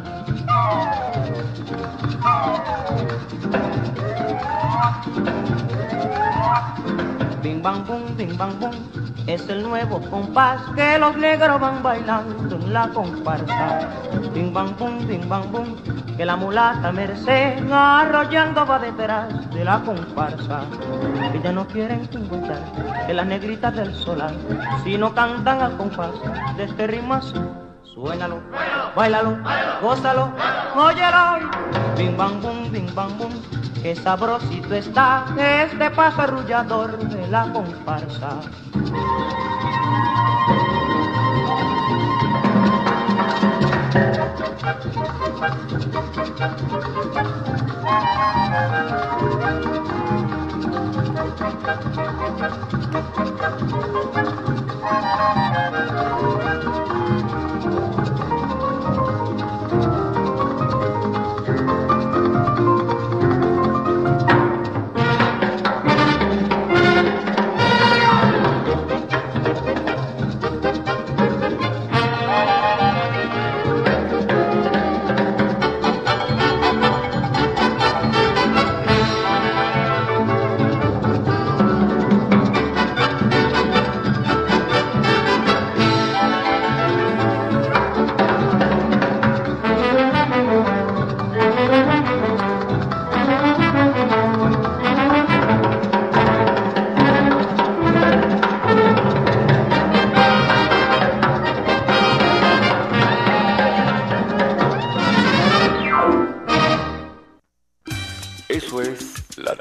Bing 7.42 7.62
bang 7.62 7.84
boom, 7.86 8.16
bing 8.16 8.36
bang 8.36 8.58
boom, 8.58 8.74
es 9.28 9.46
el 9.50 9.62
nuevo 9.62 10.00
compás 10.08 10.62
que 10.74 10.98
los 10.98 11.14
negros 11.18 11.60
van 11.60 11.82
bailando 11.82 12.56
en 12.56 12.72
la 12.72 12.88
comparsa. 12.88 13.80
Bing 14.32 14.54
bang 14.54 14.74
bum, 14.78 15.06
bing 15.06 15.28
bang 15.28 15.52
bum, 15.52 15.76
que 16.16 16.24
la 16.24 16.34
mulata 16.34 16.90
merced 16.92 17.70
arrollando 17.70 18.64
va 18.64 18.78
detrás 18.78 19.50
de 19.50 19.64
la 19.66 19.80
comparsa. 19.80 20.62
Que 21.30 21.42
ya 21.42 21.52
no 21.52 21.66
quieren 21.66 22.08
encontrar 22.10 22.62
que 23.06 23.12
las 23.12 23.26
negritas 23.26 23.76
del 23.76 23.94
solar, 23.94 24.32
si 24.82 24.96
no 24.96 25.14
cantan 25.14 25.60
al 25.60 25.76
compás 25.76 26.12
de 26.56 26.64
este 26.64 26.86
ritmo 26.86 27.14
así. 27.14 27.38
Suénalo, 27.82 28.40
bailalo, 28.96 29.36
gózalo, 29.82 30.32
óyelo. 30.74 31.50
Bing 31.98 32.16
bang 32.16 32.40
bum, 32.40 32.72
bing 32.72 32.94
bang 32.94 33.18
bum, 33.18 33.32
que 33.82 33.94
sabrosito 33.94 34.74
está 34.74 35.26
este 35.36 35.90
paso 35.90 36.22
arrullador 36.22 36.98
de 36.98 37.28
la 37.28 37.52
comparsa. 37.52 38.40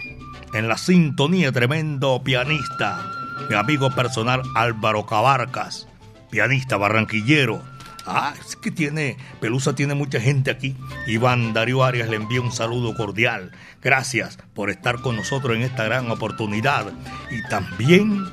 en 0.54 0.68
la 0.68 0.78
sintonía, 0.78 1.52
tremendo 1.52 2.22
pianista 2.24 3.24
mi 3.50 3.56
amigo 3.56 3.90
personal 3.92 4.42
Álvaro 4.56 5.06
Cabarcas, 5.06 5.88
pianista 6.34 6.78
barranquillero. 6.78 7.62
Ah, 8.08 8.34
es 8.44 8.56
que 8.56 8.72
tiene, 8.72 9.18
Pelusa 9.40 9.76
tiene 9.76 9.94
mucha 9.94 10.20
gente 10.20 10.50
aquí. 10.50 10.76
Iván 11.06 11.54
Darío 11.54 11.84
Arias 11.84 12.10
le 12.10 12.16
envía 12.16 12.42
un 12.42 12.52
saludo 12.52 12.96
cordial. 12.96 13.52
Gracias 13.84 14.40
por 14.56 14.72
estar 14.72 15.00
con 15.02 15.16
nosotros 15.16 15.56
en 15.56 15.62
esta 15.62 15.84
gran 15.84 16.10
oportunidad. 16.10 16.92
Y 17.30 17.48
también 17.50 18.26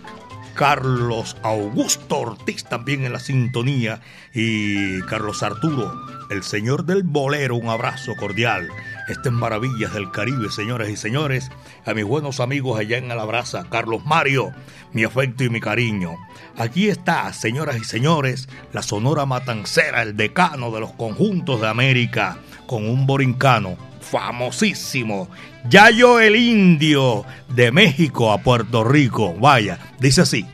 Carlos 0.54 1.36
Augusto 1.42 2.20
Ortiz 2.20 2.64
también 2.64 3.04
en 3.04 3.12
la 3.12 3.20
sintonía 3.20 4.00
y 4.32 5.02
Carlos 5.02 5.42
Arturo, 5.42 5.92
el 6.30 6.42
señor 6.42 6.86
del 6.86 7.02
bolero, 7.02 7.56
un 7.56 7.68
abrazo 7.68 8.16
cordial. 8.16 8.66
Estas 9.10 9.32
maravillas 9.32 9.92
del 9.92 10.12
Caribe, 10.12 10.52
señoras 10.52 10.88
y 10.88 10.96
señores, 10.96 11.50
a 11.84 11.94
mis 11.94 12.04
buenos 12.04 12.38
amigos 12.38 12.78
allá 12.78 12.96
en 12.96 13.10
Alabraza, 13.10 13.64
Carlos 13.68 14.06
Mario, 14.06 14.52
mi 14.92 15.02
afecto 15.02 15.42
y 15.42 15.50
mi 15.50 15.60
cariño. 15.60 16.12
Aquí 16.56 16.88
está, 16.88 17.32
señoras 17.32 17.76
y 17.76 17.84
señores, 17.84 18.48
la 18.72 18.82
Sonora 18.82 19.26
Matancera, 19.26 20.02
el 20.02 20.16
decano 20.16 20.70
de 20.70 20.78
los 20.78 20.92
conjuntos 20.92 21.60
de 21.60 21.66
América, 21.66 22.38
con 22.68 22.88
un 22.88 23.04
borincano 23.04 23.76
famosísimo, 24.00 25.28
Yayo 25.68 26.20
el 26.20 26.36
Indio, 26.36 27.24
de 27.48 27.72
México 27.72 28.30
a 28.30 28.38
Puerto 28.38 28.84
Rico. 28.84 29.34
Vaya, 29.34 29.80
dice 29.98 30.20
así. 30.20 30.46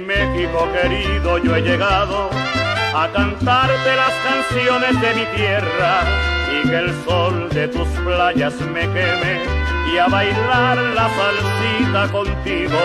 México 0.00 0.68
querido 0.72 1.38
yo 1.38 1.56
he 1.56 1.62
llegado 1.62 2.30
a 2.94 3.08
cantarte 3.12 3.96
las 3.96 4.12
canciones 4.24 5.00
de 5.00 5.14
mi 5.14 5.26
tierra 5.36 6.02
y 6.52 6.68
que 6.68 6.76
el 6.76 7.04
sol 7.04 7.48
de 7.50 7.68
tus 7.68 7.88
playas 8.04 8.54
me 8.60 8.80
queme 8.80 9.40
y 9.92 9.98
a 9.98 10.06
bailar 10.06 10.76
la 10.78 11.08
salsita 11.08 12.12
contigo, 12.12 12.78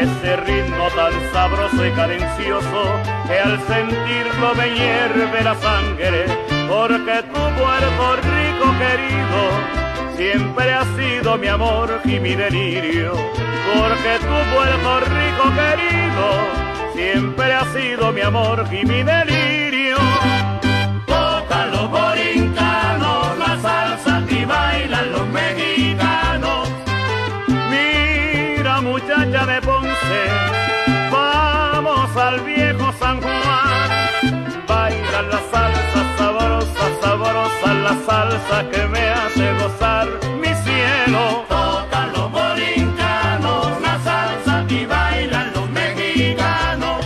ese 0.00 0.36
ritmo 0.36 0.88
tan 0.96 1.12
sabroso 1.32 1.86
y 1.86 1.90
cadencioso 1.92 2.82
que 3.26 3.38
al 3.38 3.60
sentirlo 3.66 4.54
me 4.54 4.74
hierve 4.74 5.42
la 5.42 5.54
sangre, 5.56 6.24
porque 6.68 7.22
tu 7.24 7.40
Puerto 7.60 8.16
Rico 8.16 8.74
querido 8.78 9.89
siempre 10.20 10.70
ha 10.70 10.84
sido 10.96 11.38
mi 11.38 11.46
amor 11.46 11.98
y 12.04 12.20
mi 12.20 12.34
delirio, 12.34 13.14
porque 13.72 14.12
tu 14.20 14.36
Puerto 14.54 15.00
Rico 15.16 15.44
querido 15.60 16.26
siempre 16.94 17.54
ha 17.54 17.64
sido 17.72 18.12
mi 18.12 18.20
amor 18.20 18.66
y 18.70 18.84
mi 18.84 19.02
delirio. 19.02 19.96
Tócalo 21.06 21.88
borincanos, 21.88 23.38
la 23.38 23.58
salsa 23.62 24.22
y 24.28 24.44
bailan 24.44 25.10
los 25.10 25.26
mexicanos. 25.28 26.68
Mira 27.70 28.82
muchacha 28.82 29.46
de 29.46 29.60
Ponce, 29.62 30.22
vamos 31.10 32.14
al 32.14 32.40
viejo 32.40 32.69
salsa 38.40 38.70
que 38.70 38.86
me 38.86 39.08
hace 39.08 39.52
gozar 39.54 40.08
mi 40.40 40.52
cielo. 40.64 41.44
Tocan 41.48 42.12
los 42.12 42.30
borincanos, 42.30 43.80
la 43.82 43.98
salsa 44.00 44.64
y 44.68 44.86
bailan 44.86 45.52
los 45.54 45.68
mexicanos. 45.70 47.04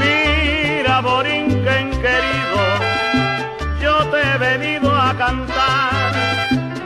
Mira 0.00 1.00
Borinquen 1.00 1.90
querido, 1.90 2.60
yo 3.80 4.04
te 4.10 4.20
he 4.22 4.38
venido 4.38 4.94
a 4.94 5.14
cantar. 5.14 6.12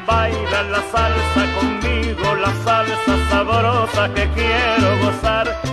Baila 0.06 0.62
la 0.74 0.82
salsa 0.92 1.42
conmigo, 1.58 2.34
la 2.34 2.52
salsa 2.64 3.30
sabrosa 3.30 4.12
que 4.14 4.28
quiero 4.30 4.98
gozar. 5.04 5.69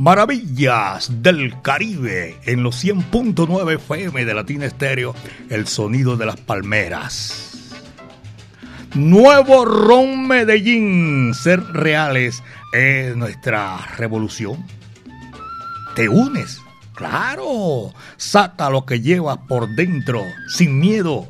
Maravillas 0.00 1.22
del 1.22 1.60
Caribe 1.60 2.38
en 2.46 2.62
los 2.62 2.82
100.9 2.82 3.74
FM 3.74 4.24
de 4.24 4.32
Latina 4.32 4.64
Estéreo, 4.64 5.14
el 5.50 5.66
sonido 5.66 6.16
de 6.16 6.24
las 6.24 6.40
palmeras. 6.40 7.76
Nuevo 8.94 9.66
Ron 9.66 10.26
Medellín, 10.26 11.34
ser 11.34 11.62
reales 11.74 12.42
es 12.72 13.14
nuestra 13.14 13.76
revolución. 13.98 14.64
¿Te 15.94 16.08
unes? 16.08 16.62
Claro, 16.94 17.92
saca 18.16 18.70
lo 18.70 18.86
que 18.86 19.02
llevas 19.02 19.36
por 19.50 19.68
dentro, 19.74 20.24
sin 20.48 20.80
miedo, 20.80 21.28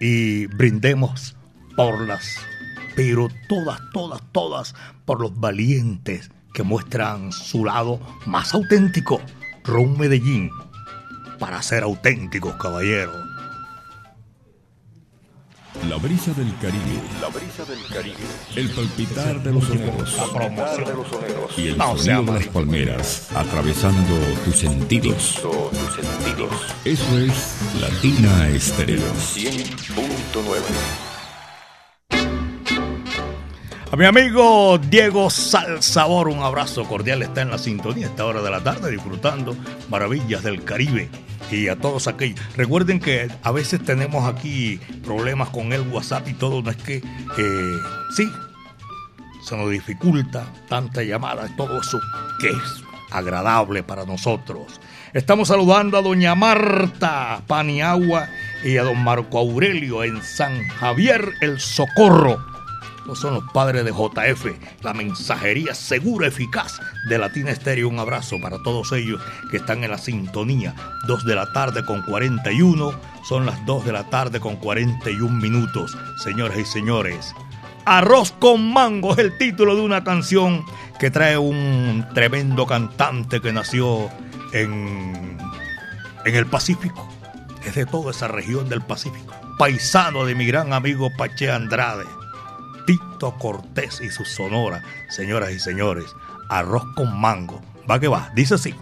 y 0.00 0.46
brindemos 0.46 1.36
por 1.76 2.00
las, 2.00 2.40
pero 2.96 3.28
todas, 3.48 3.80
todas, 3.92 4.20
todas, 4.32 4.74
por 5.04 5.20
los 5.20 5.38
valientes 5.38 6.32
que 6.54 6.62
muestran 6.62 7.32
su 7.32 7.64
lado 7.64 8.00
más 8.24 8.54
auténtico. 8.54 9.20
Ron 9.64 9.98
Medellín, 9.98 10.50
para 11.38 11.60
ser 11.62 11.82
auténticos, 11.82 12.54
caballeros. 12.54 13.16
La 15.88 15.96
brisa 15.96 16.32
del 16.32 16.56
Caribe. 16.58 17.00
La 17.20 17.28
brisa 17.28 17.64
del 17.64 17.84
Caribe. 17.88 18.16
El 18.54 18.70
palpitar 18.70 19.42
de 19.42 19.52
los 19.52 19.64
soneros. 19.64 20.16
La 20.16 20.32
promoción 20.32 20.84
de 20.86 20.94
los 20.94 21.08
soneros. 21.08 21.58
Y 21.58 21.68
el 21.68 21.78
No, 21.78 21.96
sonido 21.98 22.22
de 22.22 22.32
las 22.32 22.46
palmeras, 22.48 23.28
atravesando 23.34 24.14
tus 24.44 24.56
sentidos. 24.56 25.40
Tus 25.42 25.94
sentidos. 25.94 26.52
Eso 26.84 27.18
es 27.18 27.56
Latina 27.80 28.48
Estéreo. 28.48 29.12
100.9. 29.14 31.13
A 33.94 33.96
mi 33.96 34.06
amigo 34.06 34.76
Diego 34.76 35.30
Salsabor, 35.30 36.26
un 36.26 36.42
abrazo 36.42 36.82
cordial, 36.82 37.22
está 37.22 37.42
en 37.42 37.50
la 37.50 37.58
sintonía 37.58 38.08
a 38.08 38.10
esta 38.10 38.26
hora 38.26 38.42
de 38.42 38.50
la 38.50 38.60
tarde 38.60 38.90
disfrutando 38.90 39.56
maravillas 39.88 40.42
del 40.42 40.64
Caribe. 40.64 41.08
Y 41.48 41.68
a 41.68 41.76
todos 41.76 42.08
aquellos, 42.08 42.40
recuerden 42.56 42.98
que 42.98 43.30
a 43.44 43.52
veces 43.52 43.84
tenemos 43.84 44.26
aquí 44.26 44.80
problemas 45.04 45.50
con 45.50 45.72
el 45.72 45.82
WhatsApp 45.82 46.26
y 46.26 46.34
todo, 46.34 46.60
no 46.60 46.72
es 46.72 46.76
que, 46.78 46.96
eh, 46.96 47.78
sí, 48.16 48.28
se 49.44 49.56
nos 49.56 49.70
dificulta 49.70 50.44
tanta 50.68 51.04
llamada, 51.04 51.48
todo 51.56 51.80
eso 51.80 52.00
que 52.40 52.48
es 52.48 52.82
agradable 53.12 53.84
para 53.84 54.04
nosotros. 54.04 54.80
Estamos 55.12 55.46
saludando 55.46 55.98
a 55.98 56.02
doña 56.02 56.34
Marta 56.34 57.42
Paniagua 57.46 58.26
y 58.64 58.76
a 58.76 58.82
don 58.82 59.04
Marco 59.04 59.38
Aurelio 59.38 60.02
en 60.02 60.20
San 60.20 60.66
Javier 60.80 61.34
el 61.40 61.60
Socorro. 61.60 62.53
No 63.06 63.14
son 63.14 63.34
los 63.34 63.44
padres 63.52 63.84
de 63.84 63.92
JF, 63.92 64.82
la 64.82 64.94
mensajería 64.94 65.74
segura, 65.74 66.26
eficaz 66.26 66.80
de 67.08 67.18
Latina 67.18 67.50
Estéreo. 67.50 67.88
Un 67.88 67.98
abrazo 67.98 68.40
para 68.40 68.62
todos 68.62 68.92
ellos 68.92 69.20
que 69.50 69.58
están 69.58 69.84
en 69.84 69.90
la 69.90 69.98
sintonía. 69.98 70.74
2 71.06 71.24
de 71.24 71.34
la 71.34 71.52
tarde 71.52 71.84
con 71.84 72.02
41, 72.02 72.94
son 73.28 73.46
las 73.46 73.64
2 73.66 73.84
de 73.84 73.92
la 73.92 74.08
tarde 74.08 74.40
con 74.40 74.56
41 74.56 75.30
minutos. 75.38 75.96
Señoras 76.22 76.58
y 76.58 76.64
señores, 76.64 77.34
Arroz 77.84 78.32
con 78.32 78.72
mango 78.72 79.12
es 79.12 79.18
el 79.18 79.36
título 79.36 79.76
de 79.76 79.82
una 79.82 80.02
canción 80.02 80.64
que 80.98 81.10
trae 81.10 81.36
un 81.36 82.06
tremendo 82.14 82.66
cantante 82.66 83.42
que 83.42 83.52
nació 83.52 84.08
en, 84.52 85.36
en 86.24 86.34
el 86.34 86.46
Pacífico. 86.46 87.06
Es 87.66 87.74
de 87.74 87.84
toda 87.84 88.12
esa 88.12 88.28
región 88.28 88.70
del 88.70 88.80
Pacífico. 88.80 89.34
Paisano 89.58 90.24
de 90.24 90.34
mi 90.34 90.46
gran 90.46 90.72
amigo 90.72 91.10
Pache 91.16 91.50
Andrade. 91.50 92.04
Tito 92.86 93.34
Cortés 93.38 94.00
y 94.00 94.10
su 94.10 94.24
sonora, 94.24 94.82
señoras 95.08 95.52
y 95.52 95.60
señores. 95.60 96.06
Arroz 96.48 96.84
con 96.94 97.18
mango. 97.18 97.62
Va 97.90 97.98
que 97.98 98.08
va, 98.08 98.30
dice 98.34 98.54
así. 98.54 98.74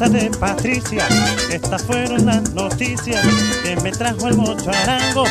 Casa 0.00 0.08
de 0.08 0.30
Patricia. 0.30 1.06
Estas 1.50 1.82
fueron 1.82 2.24
las 2.24 2.54
noticias 2.54 3.22
que 3.62 3.76
me 3.82 3.92
trajo 3.92 4.28
el 4.28 4.36
mocho 4.36 4.70
arango. 4.70 5.24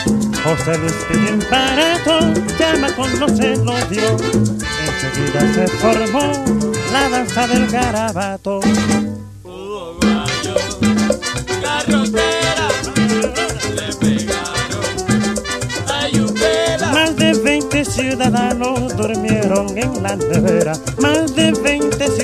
José 0.43 0.77
Luis 0.77 0.93
pidió 1.09 1.33
un 1.33 1.43
barato, 1.49 2.19
llama 2.59 2.95
con 2.95 3.09
se 3.35 3.55
lo 3.57 3.73
dio. 3.87 4.11
Enseguida 4.85 5.53
se 5.53 5.67
formó 5.77 6.31
la 6.91 7.09
danza 7.09 7.47
del 7.47 7.67
garabato. 7.67 8.59
Carrotera, 11.63 12.67
le 13.75 13.95
pegaron 13.95 14.85
ayudela. 15.87 16.91
Más 16.91 17.15
de 17.15 17.33
20 17.33 17.85
ciudadanos 17.85 18.95
durmieron 18.95 19.75
en 19.75 20.03
la 20.03 20.15
nevera. 20.15 20.73
Más 21.01 21.35
de 21.35 21.53
20 21.53 22.18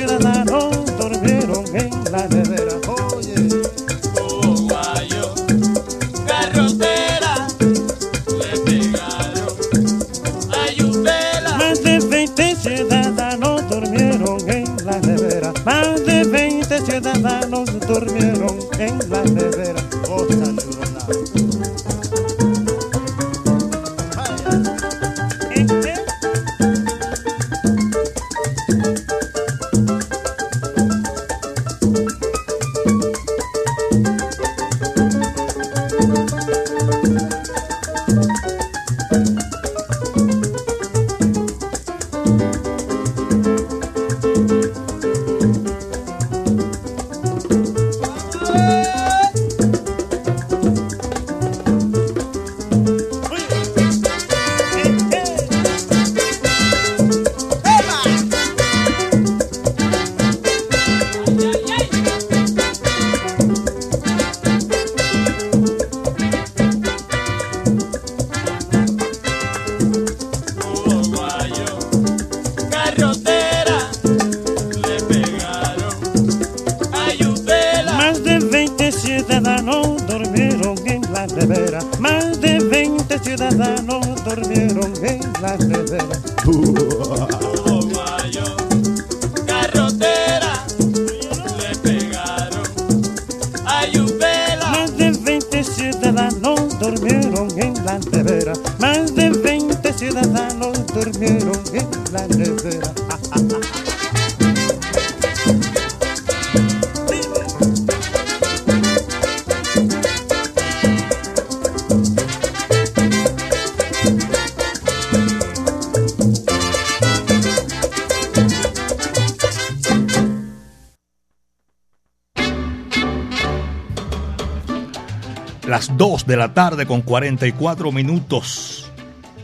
tarde 126.75 126.87
con 126.87 127.03
44 127.03 127.89
minutos. 127.93 128.91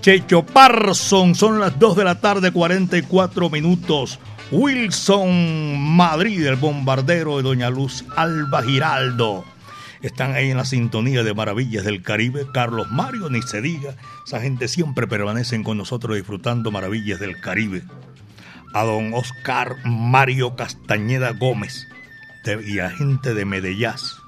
Checho 0.02 0.46
Parson, 0.46 1.34
son 1.34 1.62
las 1.62 1.80
2 1.80 1.96
de 1.96 2.04
la 2.04 2.20
tarde, 2.20 2.52
44 2.52 3.50
minutos. 3.50 4.20
Wilson 4.52 5.80
Madrid, 5.80 6.46
el 6.46 6.58
bombardero 6.58 7.38
de 7.38 7.44
Doña 7.44 7.70
Luz 7.70 8.04
Alba 8.18 8.64
Giraldo. 8.64 9.46
Están 10.02 10.34
ahí 10.34 10.52
en 10.52 10.58
la 10.58 10.66
sintonía 10.66 11.24
de 11.24 11.34
Maravillas 11.34 11.86
del 11.86 12.02
Caribe. 12.02 12.48
Carlos 12.54 12.92
Mario, 12.92 13.30
ni 13.30 13.42
se 13.42 13.62
diga. 13.62 13.96
Esa 14.28 14.42
gente 14.42 14.68
siempre 14.68 15.08
permanecen 15.08 15.64
con 15.64 15.78
nosotros 15.78 16.18
disfrutando 16.18 16.70
Maravillas 16.70 17.22
del 17.22 17.40
Caribe. 17.40 17.84
A 18.74 18.84
don 18.84 19.14
Oscar 19.14 19.78
Mario 19.86 20.58
Castañeda 20.58 21.32
Gómez 21.32 21.88
y 22.68 22.80
a 22.80 22.90
gente 22.90 23.34
de 23.34 23.46
Medellín. 23.46 24.21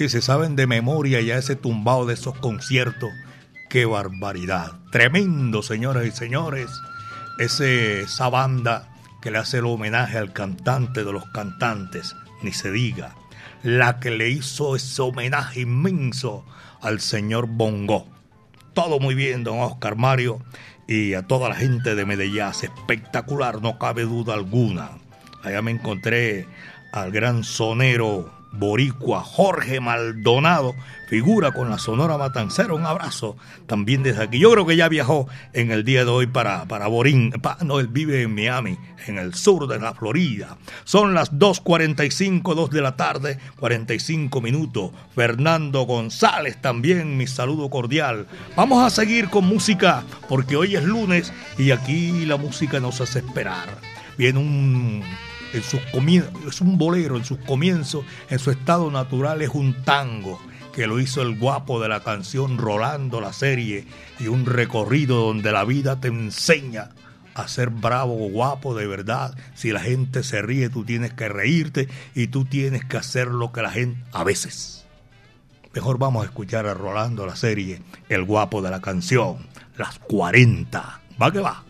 Y 0.00 0.08
se 0.08 0.22
saben 0.22 0.56
de 0.56 0.66
memoria 0.66 1.20
ya 1.20 1.36
ese 1.36 1.56
tumbado 1.56 2.06
de 2.06 2.14
esos 2.14 2.34
conciertos. 2.38 3.10
¡Qué 3.68 3.84
barbaridad! 3.84 4.72
Tremendo, 4.90 5.62
señoras 5.62 6.06
y 6.06 6.10
señores. 6.10 6.70
Ese, 7.38 8.00
esa 8.00 8.30
banda 8.30 8.88
que 9.20 9.30
le 9.30 9.36
hace 9.36 9.58
el 9.58 9.66
homenaje 9.66 10.16
al 10.16 10.32
cantante 10.32 11.04
de 11.04 11.12
los 11.12 11.26
cantantes, 11.26 12.16
ni 12.42 12.52
se 12.52 12.72
diga 12.72 13.14
la 13.62 14.00
que 14.00 14.10
le 14.10 14.30
hizo 14.30 14.74
ese 14.74 15.02
homenaje 15.02 15.60
inmenso 15.60 16.46
al 16.80 17.00
señor 17.00 17.46
Bongo. 17.46 18.08
Todo 18.72 19.00
muy 19.00 19.14
bien, 19.14 19.44
don 19.44 19.60
Oscar 19.60 19.96
Mario, 19.96 20.42
y 20.88 21.12
a 21.12 21.26
toda 21.26 21.50
la 21.50 21.56
gente 21.56 21.94
de 21.94 22.06
Medellín. 22.06 22.40
Espectacular, 22.62 23.60
no 23.60 23.78
cabe 23.78 24.04
duda 24.04 24.32
alguna. 24.32 24.92
Allá 25.42 25.60
me 25.60 25.72
encontré 25.72 26.48
al 26.92 27.12
gran 27.12 27.44
sonero 27.44 28.39
boricua 28.52 29.22
Jorge 29.22 29.80
Maldonado, 29.80 30.74
figura 31.08 31.52
con 31.52 31.70
la 31.70 31.78
Sonora 31.78 32.18
Matancera. 32.18 32.74
Un 32.74 32.84
abrazo 32.84 33.36
también 33.66 34.02
desde 34.02 34.22
aquí. 34.22 34.38
Yo 34.38 34.50
creo 34.52 34.66
que 34.66 34.76
ya 34.76 34.88
viajó 34.88 35.28
en 35.52 35.70
el 35.70 35.84
día 35.84 36.04
de 36.04 36.10
hoy 36.10 36.26
para, 36.26 36.66
para 36.66 36.88
Borín. 36.88 37.32
no, 37.64 37.80
él 37.80 37.88
vive 37.88 38.22
en 38.22 38.34
Miami, 38.34 38.78
en 39.06 39.18
el 39.18 39.34
sur 39.34 39.66
de 39.66 39.78
la 39.78 39.94
Florida. 39.94 40.56
Son 40.84 41.14
las 41.14 41.32
2.45, 41.32 42.54
2 42.54 42.70
de 42.70 42.82
la 42.82 42.96
tarde, 42.96 43.38
45 43.58 44.40
minutos. 44.40 44.90
Fernando 45.14 45.82
González 45.82 46.60
también, 46.60 47.16
mi 47.16 47.26
saludo 47.26 47.70
cordial. 47.70 48.26
Vamos 48.56 48.84
a 48.84 48.90
seguir 48.90 49.28
con 49.30 49.46
música 49.46 50.04
porque 50.28 50.56
hoy 50.56 50.76
es 50.76 50.84
lunes 50.84 51.32
y 51.58 51.70
aquí 51.70 52.24
la 52.26 52.36
música 52.36 52.80
nos 52.80 53.00
hace 53.00 53.20
esperar. 53.20 53.68
Viene 54.16 54.38
un 54.38 55.02
en 55.52 55.62
sus 55.62 55.80
es 56.48 56.60
un 56.60 56.78
bolero 56.78 57.16
en 57.16 57.24
sus 57.24 57.38
comienzos, 57.38 58.04
en 58.28 58.38
su 58.38 58.50
estado 58.50 58.90
natural 58.90 59.42
es 59.42 59.50
un 59.50 59.82
tango 59.84 60.40
que 60.72 60.86
lo 60.86 61.00
hizo 61.00 61.22
el 61.22 61.38
guapo 61.38 61.80
de 61.80 61.88
la 61.88 62.00
canción 62.00 62.58
Rolando 62.58 63.20
la 63.20 63.32
serie 63.32 63.86
y 64.18 64.28
un 64.28 64.46
recorrido 64.46 65.26
donde 65.26 65.52
la 65.52 65.64
vida 65.64 66.00
te 66.00 66.08
enseña 66.08 66.90
a 67.34 67.48
ser 67.48 67.70
bravo 67.70 68.26
o 68.26 68.30
guapo 68.30 68.74
de 68.74 68.86
verdad. 68.86 69.36
Si 69.54 69.72
la 69.72 69.80
gente 69.80 70.22
se 70.22 70.42
ríe, 70.42 70.68
tú 70.68 70.84
tienes 70.84 71.12
que 71.12 71.28
reírte 71.28 71.88
y 72.14 72.28
tú 72.28 72.44
tienes 72.44 72.84
que 72.84 72.96
hacer 72.96 73.28
lo 73.28 73.52
que 73.52 73.62
la 73.62 73.70
gente 73.70 74.02
a 74.12 74.24
veces. 74.24 74.86
Mejor 75.72 75.98
vamos 75.98 76.22
a 76.22 76.26
escuchar 76.26 76.66
a 76.66 76.74
Rolando 76.74 77.26
la 77.26 77.36
serie, 77.36 77.80
el 78.08 78.24
guapo 78.24 78.60
de 78.60 78.70
la 78.70 78.80
canción, 78.80 79.46
las 79.76 79.98
40. 80.00 81.00
Va 81.20 81.32
que 81.32 81.38
va. 81.40 81.69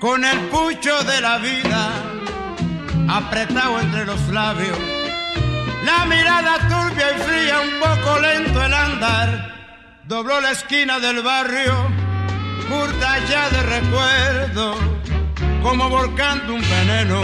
Con 0.00 0.24
el 0.24 0.38
pucho 0.48 1.02
de 1.04 1.20
la 1.20 1.38
vida 1.38 1.90
apretado 3.08 3.80
entre 3.80 4.04
los 4.04 4.20
labios, 4.28 4.78
la 5.84 6.04
mirada 6.04 6.58
turbia 6.68 7.06
y 7.16 7.22
fría, 7.22 7.60
un 7.60 7.80
poco 7.80 8.18
lento 8.18 8.62
el 8.62 8.74
andar, 8.74 9.54
dobló 10.04 10.40
la 10.40 10.50
esquina 10.50 10.98
del 10.98 11.22
barrio, 11.22 11.74
curta 12.68 13.18
ya 13.26 13.48
de 13.48 13.62
recuerdo, 13.62 14.76
como 15.62 15.88
volcando 15.88 16.54
un 16.54 16.62
veneno, 16.62 17.20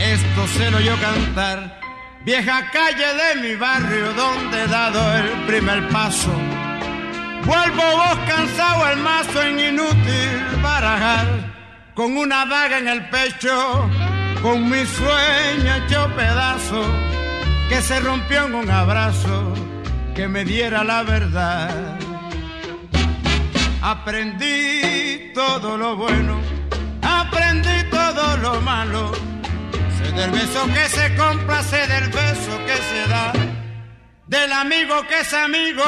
esto 0.00 0.46
se 0.48 0.70
lo 0.70 0.78
oyó 0.78 0.96
cantar, 1.00 1.80
vieja 2.24 2.70
calle 2.70 3.06
de 3.14 3.48
mi 3.48 3.56
barrio 3.56 4.12
donde 4.12 4.62
he 4.62 4.66
dado 4.68 5.14
el 5.14 5.46
primer 5.46 5.88
paso. 5.88 6.30
Vuelvo 7.44 7.82
vos 7.82 8.18
cansado 8.26 8.90
el 8.90 8.98
mazo 8.98 9.42
en 9.42 9.60
inútil 9.60 10.60
barajar 10.62 11.45
con 11.96 12.14
una 12.14 12.44
daga 12.44 12.78
en 12.78 12.88
el 12.88 13.08
pecho, 13.08 13.88
con 14.42 14.68
mi 14.68 14.84
sueño 14.84 15.74
hecho 15.76 16.06
pedazo, 16.14 16.84
que 17.70 17.80
se 17.80 17.98
rompió 18.00 18.44
en 18.44 18.54
un 18.54 18.70
abrazo 18.70 19.54
que 20.14 20.28
me 20.28 20.44
diera 20.44 20.84
la 20.84 21.02
verdad. 21.04 21.98
Aprendí 23.80 25.32
todo 25.34 25.78
lo 25.78 25.96
bueno, 25.96 26.38
aprendí 27.00 27.82
todo 27.90 28.36
lo 28.36 28.60
malo. 28.60 29.12
Sé 29.96 30.12
del 30.12 30.30
beso 30.32 30.66
que 30.66 30.88
se 30.90 31.16
compra, 31.16 31.62
sé 31.62 31.86
del 31.86 32.10
beso 32.10 32.52
que 32.66 32.76
se 32.76 33.08
da, 33.08 33.32
del 34.26 34.52
amigo 34.52 35.00
que 35.08 35.20
es 35.20 35.32
amigo, 35.32 35.84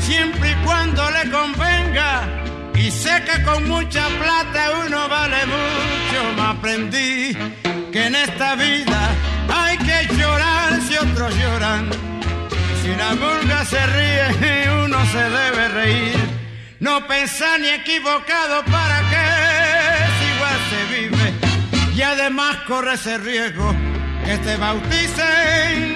siempre 0.00 0.50
y 0.50 0.64
cuando 0.64 1.08
le 1.12 1.30
convenga 1.30 2.41
y 2.74 2.90
sé 2.90 3.22
que 3.24 3.42
con 3.42 3.68
mucha 3.68 4.06
plata 4.20 4.70
uno 4.86 5.08
vale 5.08 5.46
mucho. 5.46 6.32
Me 6.36 6.42
aprendí 6.42 7.36
que 7.92 8.06
en 8.06 8.14
esta 8.14 8.54
vida 8.54 9.10
hay 9.48 9.76
que 9.78 10.14
llorar 10.16 10.80
si 10.86 10.96
otros 10.96 11.34
lloran. 11.36 11.90
Si 12.82 12.88
la 12.88 13.14
vulga 13.14 13.64
se 13.64 13.86
ríe, 13.86 14.70
uno 14.84 15.06
se 15.06 15.30
debe 15.30 15.68
reír. 15.68 16.28
No 16.80 17.06
pensar 17.06 17.60
ni 17.60 17.68
equivocado 17.68 18.64
para 18.64 18.98
que 19.10 19.24
si 20.18 20.24
igual 20.34 20.58
se 20.70 20.80
vive. 20.94 21.94
Y 21.94 22.02
además 22.02 22.56
corre 22.66 22.94
ese 22.94 23.18
riesgo 23.18 23.74
que 24.24 24.38
te 24.38 24.56
bauticen. 24.56 25.92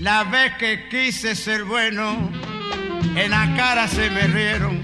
La 0.00 0.24
vez 0.24 0.54
que 0.58 0.88
quise 0.88 1.36
ser 1.36 1.64
bueno 1.64 2.49
en 3.16 3.30
la 3.30 3.54
cara 3.56 3.88
se 3.88 4.10
me 4.10 4.22
rieron. 4.22 4.80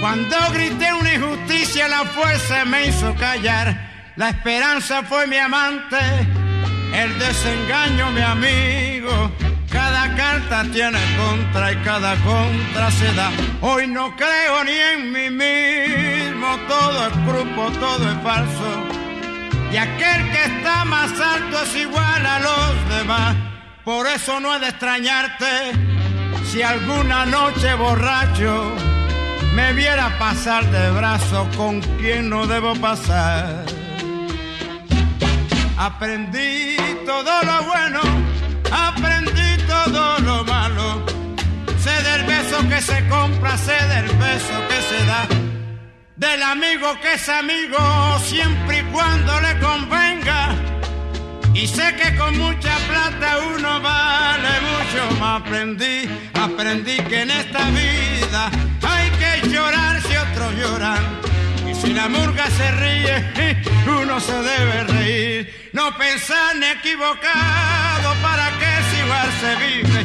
Cuando 0.00 0.36
grité 0.52 0.92
una 0.92 1.14
injusticia, 1.14 1.88
la 1.88 2.04
fuerza 2.04 2.64
me 2.64 2.88
hizo 2.88 3.14
callar. 3.14 4.12
La 4.16 4.30
esperanza 4.30 5.02
fue 5.02 5.26
mi 5.26 5.36
amante, 5.36 5.98
el 6.92 7.18
desengaño 7.18 8.10
mi 8.10 8.20
amigo. 8.20 9.32
Cada 9.70 10.14
carta 10.14 10.64
tiene 10.72 10.98
contra 11.16 11.72
y 11.72 11.76
cada 11.76 12.14
contra 12.16 12.90
se 12.90 13.12
da. 13.14 13.30
Hoy 13.60 13.88
no 13.88 14.14
creo 14.14 14.62
ni 14.64 14.72
en 14.72 15.12
mí 15.12 15.30
mismo, 15.30 16.56
todo 16.68 17.08
es 17.08 17.26
grupo, 17.26 17.70
todo 17.80 18.10
es 18.10 18.22
falso. 18.22 18.88
Y 19.72 19.76
aquel 19.76 20.30
que 20.30 20.44
está 20.44 20.84
más 20.84 21.10
alto 21.18 21.62
es 21.62 21.76
igual 21.76 22.26
a 22.26 22.38
los 22.38 22.98
demás. 22.98 23.36
Por 23.84 24.06
eso 24.06 24.38
no 24.38 24.54
he 24.54 24.60
de 24.60 24.68
extrañarte 24.68 25.93
si 26.54 26.62
alguna 26.62 27.26
noche 27.26 27.74
borracho 27.74 28.76
me 29.56 29.72
viera 29.72 30.16
pasar 30.20 30.64
de 30.70 30.88
brazo 30.92 31.48
con 31.56 31.80
quien 31.98 32.30
no 32.30 32.46
debo 32.46 32.76
pasar. 32.76 33.64
Aprendí 35.76 36.76
todo 37.04 37.42
lo 37.42 37.56
bueno, 37.64 38.00
aprendí 38.70 39.50
todo 39.66 40.20
lo 40.20 40.44
malo. 40.44 41.04
Sé 41.76 41.94
del 42.08 42.22
beso 42.22 42.56
que 42.68 42.80
se 42.80 43.08
compra, 43.08 43.58
sé 43.58 43.78
del 43.94 44.08
beso 44.16 44.56
que 44.68 44.80
se 44.90 45.06
da. 45.06 45.26
Del 46.14 46.40
amigo 46.40 46.88
que 47.02 47.14
es 47.14 47.28
amigo 47.28 47.78
siempre 48.20 48.78
y 48.78 48.82
cuando 48.92 49.40
le 49.40 49.58
convenga 49.58 50.54
y 51.54 51.68
sé 51.68 51.94
que 51.96 52.16
con 52.16 52.36
mucha 52.36 52.76
plata 52.88 53.38
uno 53.56 53.80
vale 53.80 54.54
mucho. 54.68 55.20
Me 55.20 55.26
aprendí, 55.26 56.08
aprendí 56.44 56.96
que 57.08 57.22
en 57.22 57.30
esta 57.30 57.70
vida 57.70 58.50
hay 58.82 59.10
que 59.20 59.48
llorar 59.48 60.00
si 60.02 60.16
otros 60.16 60.54
lloran. 60.54 61.02
Y 61.68 61.74
si 61.74 61.92
la 61.92 62.08
murga 62.08 62.46
se 62.50 62.70
ríe, 62.72 63.62
uno 64.02 64.20
se 64.20 64.32
debe 64.32 64.84
reír. 64.84 65.70
No 65.72 65.96
pensar 65.96 66.56
ni 66.56 66.66
equivocado 66.66 68.14
para 68.22 68.46
que 68.58 68.70
si 68.88 68.96
igual 69.04 69.28
se 69.40 69.52
vive. 69.64 70.00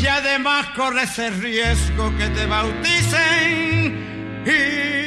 Y 0.00 0.06
además 0.06 0.66
corre 0.76 1.02
ese 1.02 1.30
riesgo 1.30 2.16
que 2.16 2.28
te 2.28 2.46
bauticen. 2.46 4.42
Y 4.46 4.99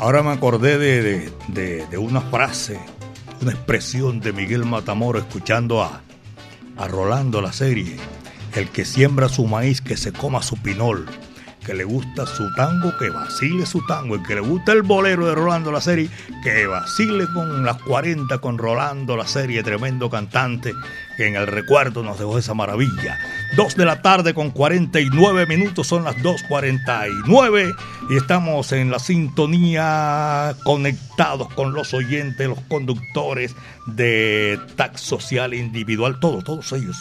Ahora 0.00 0.22
me 0.22 0.30
acordé 0.30 0.78
de, 0.78 1.02
de- 1.02 1.32
de- 1.48 1.86
de 1.86 1.98
una 1.98 2.20
frase, 2.22 2.80
una 3.42 3.52
expresión 3.52 4.20
de 4.20 4.32
Miguel 4.32 4.64
Matamoros 4.64 5.22
escuchando 5.24 5.82
a, 5.82 6.00
a 6.78 6.88
Rolando 6.88 7.40
la 7.42 7.52
serie. 7.52 7.96
El 8.54 8.68
que 8.70 8.84
siembra 8.84 9.28
su 9.28 9.46
maíz, 9.46 9.80
que 9.80 9.96
se 9.96 10.12
coma 10.12 10.42
su 10.42 10.56
pinol. 10.56 11.06
Que 11.64 11.74
le 11.74 11.84
gusta 11.84 12.24
su 12.26 12.52
tango, 12.54 12.96
que 12.98 13.10
vacile 13.10 13.66
su 13.66 13.84
tango. 13.86 14.14
El 14.16 14.22
que 14.22 14.34
le 14.34 14.40
gusta 14.40 14.72
el 14.72 14.80
bolero 14.82 15.26
de 15.26 15.34
Rolando 15.34 15.70
la 15.70 15.82
serie, 15.82 16.08
que 16.42 16.66
vacile 16.66 17.26
con 17.34 17.64
las 17.64 17.76
40 17.82 18.38
con 18.38 18.56
Rolando 18.56 19.14
la 19.16 19.26
serie, 19.26 19.62
tremendo 19.62 20.08
cantante 20.08 20.72
que 21.20 21.26
en 21.26 21.36
el 21.36 21.46
recuerdo 21.46 22.02
nos 22.02 22.18
dejó 22.18 22.38
esa 22.38 22.54
maravilla. 22.54 23.18
Dos 23.54 23.76
de 23.76 23.84
la 23.84 24.00
tarde 24.00 24.32
con 24.32 24.52
49 24.52 25.44
minutos, 25.44 25.86
son 25.86 26.02
las 26.02 26.16
2.49 26.16 27.76
y 28.08 28.16
estamos 28.16 28.72
en 28.72 28.90
la 28.90 28.98
sintonía 28.98 30.56
conectados 30.64 31.52
con 31.52 31.74
los 31.74 31.92
oyentes, 31.92 32.48
los 32.48 32.62
conductores 32.62 33.54
de 33.84 34.58
TAC 34.76 34.96
Social 34.96 35.52
Individual, 35.52 36.18
todos, 36.20 36.42
todos 36.42 36.72
ellos. 36.72 36.96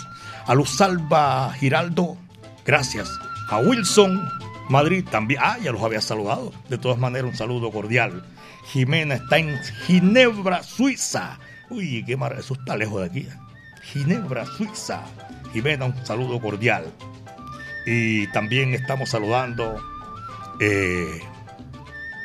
A 0.48 0.54
Luz 0.54 0.72
Salva 0.72 1.54
Giraldo, 1.54 2.18
gracias. 2.66 3.10
A 3.50 3.60
Wilson 3.60 4.22
Madrid 4.68 5.06
también, 5.10 5.40
ah, 5.42 5.58
ya 5.64 5.72
los 5.72 5.82
había 5.82 6.02
saludado. 6.02 6.52
De 6.68 6.78
todas 6.78 6.98
maneras, 6.98 7.32
un 7.32 7.38
saludo 7.38 7.72
cordial. 7.72 8.26
Jimena 8.74 9.16
está 9.16 9.38
en 9.38 9.58
Ginebra, 9.88 10.62
Suiza. 10.62 11.40
Uy, 11.70 12.04
qué 12.06 12.18
maravilla, 12.18 12.44
eso 12.44 12.56
está 12.56 12.76
lejos 12.76 13.00
de 13.00 13.08
aquí. 13.08 13.28
Ginebra, 13.92 14.46
Suiza. 14.46 15.04
Jimena, 15.54 15.86
un 15.86 16.06
saludo 16.06 16.40
cordial. 16.40 16.86
Y 17.86 18.28
también 18.28 18.74
estamos 18.74 19.10
saludando, 19.10 19.82
eh, 20.60 21.22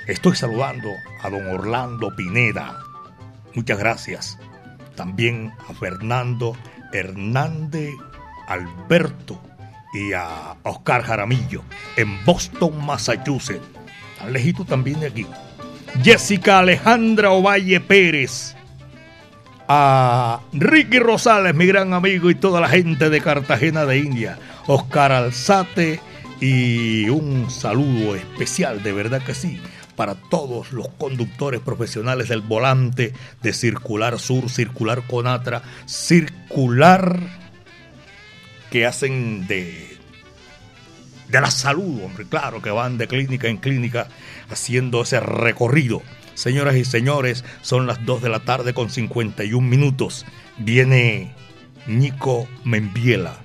estoy 0.06 0.36
saludando 0.36 0.90
a 1.22 1.30
don 1.30 1.46
Orlando 1.46 2.14
Pineda. 2.14 2.78
Muchas 3.54 3.78
gracias. 3.78 4.38
También 4.94 5.52
a 5.68 5.74
Fernando 5.74 6.56
Hernández 6.92 7.94
Alberto 8.46 9.40
y 9.94 10.12
a 10.12 10.56
Oscar 10.64 11.02
Jaramillo 11.02 11.62
en 11.96 12.24
Boston, 12.24 12.84
Massachusetts. 12.84 13.66
Tan 14.18 14.32
lejito 14.32 14.64
también 14.64 15.00
de 15.00 15.06
aquí. 15.06 15.26
Jessica 16.02 16.58
Alejandra 16.58 17.30
Ovalle 17.30 17.80
Pérez. 17.80 18.53
A 19.66 20.40
Ricky 20.52 20.98
Rosales, 20.98 21.54
mi 21.54 21.66
gran 21.66 21.94
amigo, 21.94 22.30
y 22.30 22.34
toda 22.34 22.60
la 22.60 22.68
gente 22.68 23.08
de 23.08 23.20
Cartagena 23.20 23.86
de 23.86 23.98
India. 23.98 24.38
Oscar 24.66 25.12
Alzate 25.12 26.00
y 26.40 27.08
un 27.08 27.50
saludo 27.50 28.14
especial, 28.14 28.82
de 28.82 28.92
verdad 28.92 29.22
que 29.22 29.34
sí, 29.34 29.60
para 29.96 30.14
todos 30.14 30.72
los 30.72 30.88
conductores 30.98 31.60
profesionales 31.60 32.28
del 32.28 32.42
volante 32.42 33.12
de 33.42 33.52
Circular 33.52 34.18
Sur, 34.18 34.50
Circular 34.50 35.06
Conatra, 35.06 35.62
Circular 35.86 37.18
que 38.70 38.86
hacen 38.86 39.46
de, 39.46 39.96
de 41.28 41.40
la 41.40 41.50
salud, 41.50 42.02
hombre, 42.04 42.26
claro, 42.28 42.60
que 42.60 42.70
van 42.70 42.98
de 42.98 43.06
clínica 43.06 43.48
en 43.48 43.58
clínica 43.58 44.08
haciendo 44.50 45.02
ese 45.02 45.20
recorrido. 45.20 46.02
Señoras 46.34 46.76
y 46.76 46.84
señores, 46.84 47.44
son 47.62 47.86
las 47.86 48.04
2 48.04 48.22
de 48.22 48.28
la 48.28 48.40
tarde 48.40 48.74
con 48.74 48.90
51 48.90 49.66
minutos. 49.66 50.26
Viene 50.58 51.34
Nico 51.86 52.48
Membiela. 52.64 53.38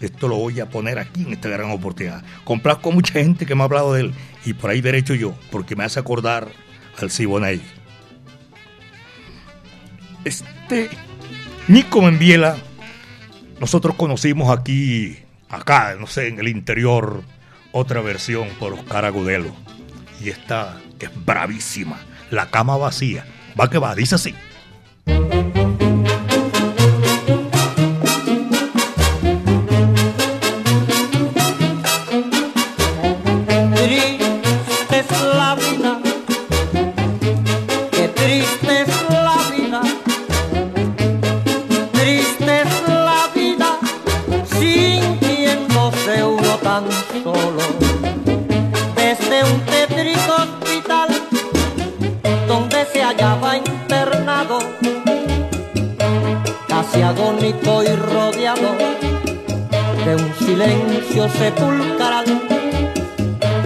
Esto 0.00 0.28
lo 0.28 0.36
voy 0.36 0.60
a 0.60 0.68
poner 0.68 0.98
aquí 0.98 1.22
en 1.22 1.32
esta 1.32 1.48
gran 1.48 1.70
oportunidad. 1.70 2.24
Complazco 2.44 2.90
a 2.90 2.94
mucha 2.94 3.14
gente 3.14 3.46
que 3.46 3.54
me 3.54 3.62
ha 3.62 3.64
hablado 3.64 3.94
de 3.94 4.02
él 4.02 4.14
y 4.44 4.52
por 4.52 4.70
ahí 4.70 4.80
derecho 4.80 5.14
yo, 5.14 5.34
porque 5.50 5.76
me 5.76 5.84
hace 5.84 6.00
acordar 6.00 6.48
al 7.00 7.10
Siboney. 7.10 7.62
Este 10.24 10.90
Nico 11.68 12.02
Membiela 12.02 12.56
nosotros 13.60 13.94
conocimos 13.94 14.56
aquí, 14.56 15.16
acá, 15.48 15.96
no 15.98 16.06
sé, 16.06 16.28
en 16.28 16.38
el 16.38 16.48
interior, 16.48 17.22
otra 17.72 18.00
versión 18.00 18.48
por 18.58 18.72
Oscar 18.72 19.04
Agudelo. 19.04 19.54
Y 20.20 20.28
esta 20.28 20.80
es 20.98 21.10
bravísima, 21.24 21.98
La 22.30 22.50
cama 22.50 22.76
vacía. 22.76 23.24
Va 23.58 23.70
que 23.70 23.78
va, 23.78 23.94
dice 23.94 24.16
así. 24.16 24.34
Silencio 60.54 61.28
sepulcral 61.30 62.24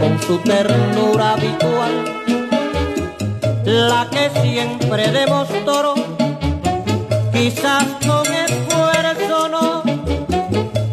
con 0.00 0.18
su 0.22 0.38
ternura 0.38 1.34
habitual, 1.34 2.24
la 3.64 4.08
que 4.10 4.30
siempre 4.40 5.10
demostró, 5.10 5.94
quizás 7.30 7.84
con 8.06 8.24
esfuerzo 8.26 9.48
no, 9.50 9.82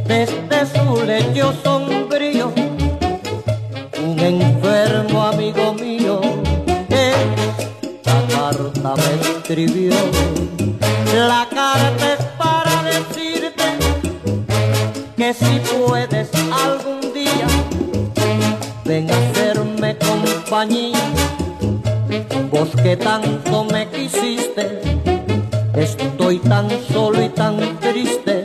desde 0.05 0.59
su 0.75 1.05
lecho 1.05 1.53
sombrío, 1.63 2.51
un 4.03 4.19
enfermo 4.19 5.27
amigo 5.27 5.73
mío, 5.75 6.19
esta 6.89 8.21
carta 8.35 8.95
me 8.97 9.29
escribió, 9.37 9.93
Vos 22.57 22.69
que 22.81 22.95
tanto 22.95 23.65
me 23.65 23.85
quisiste, 23.89 24.79
estoy 25.75 26.39
tan 26.39 26.69
solo 26.89 27.21
y 27.21 27.27
tan 27.27 27.57
triste 27.81 28.44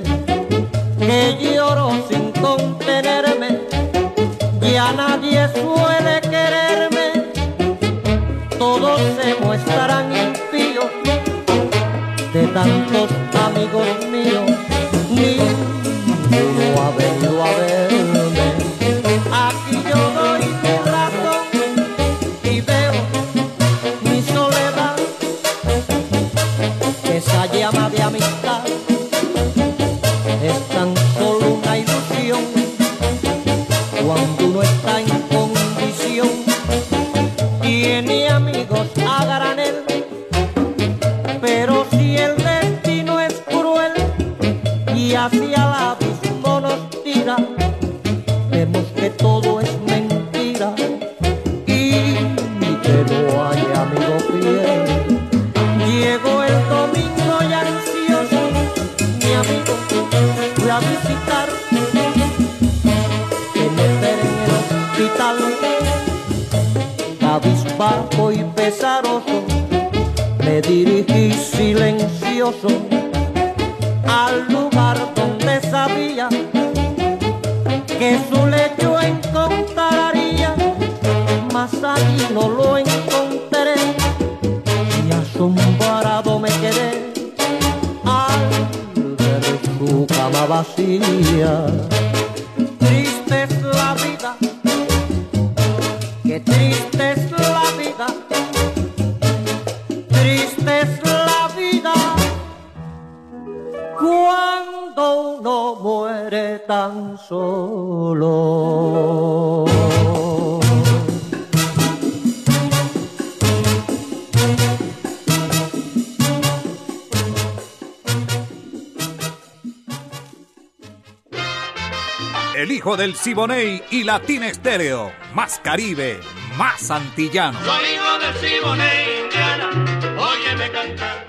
El 123.10 123.16
Siboney 123.16 123.82
y 123.90 124.04
Latina 124.04 124.46
Estéreo. 124.46 125.10
Más 125.34 125.58
Caribe, 125.58 126.20
más 126.56 126.92
antillano. 126.92 127.58
Soy 127.58 127.84
hijo 127.92 128.18
del 128.20 128.34
Siboney, 128.36 129.24
Indiana, 129.24 129.68
óyeme 130.16 130.70
cantar. 130.70 131.26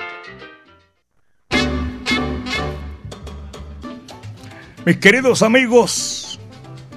Mis 4.85 4.97
queridos 4.97 5.41
amigos, 5.41 6.39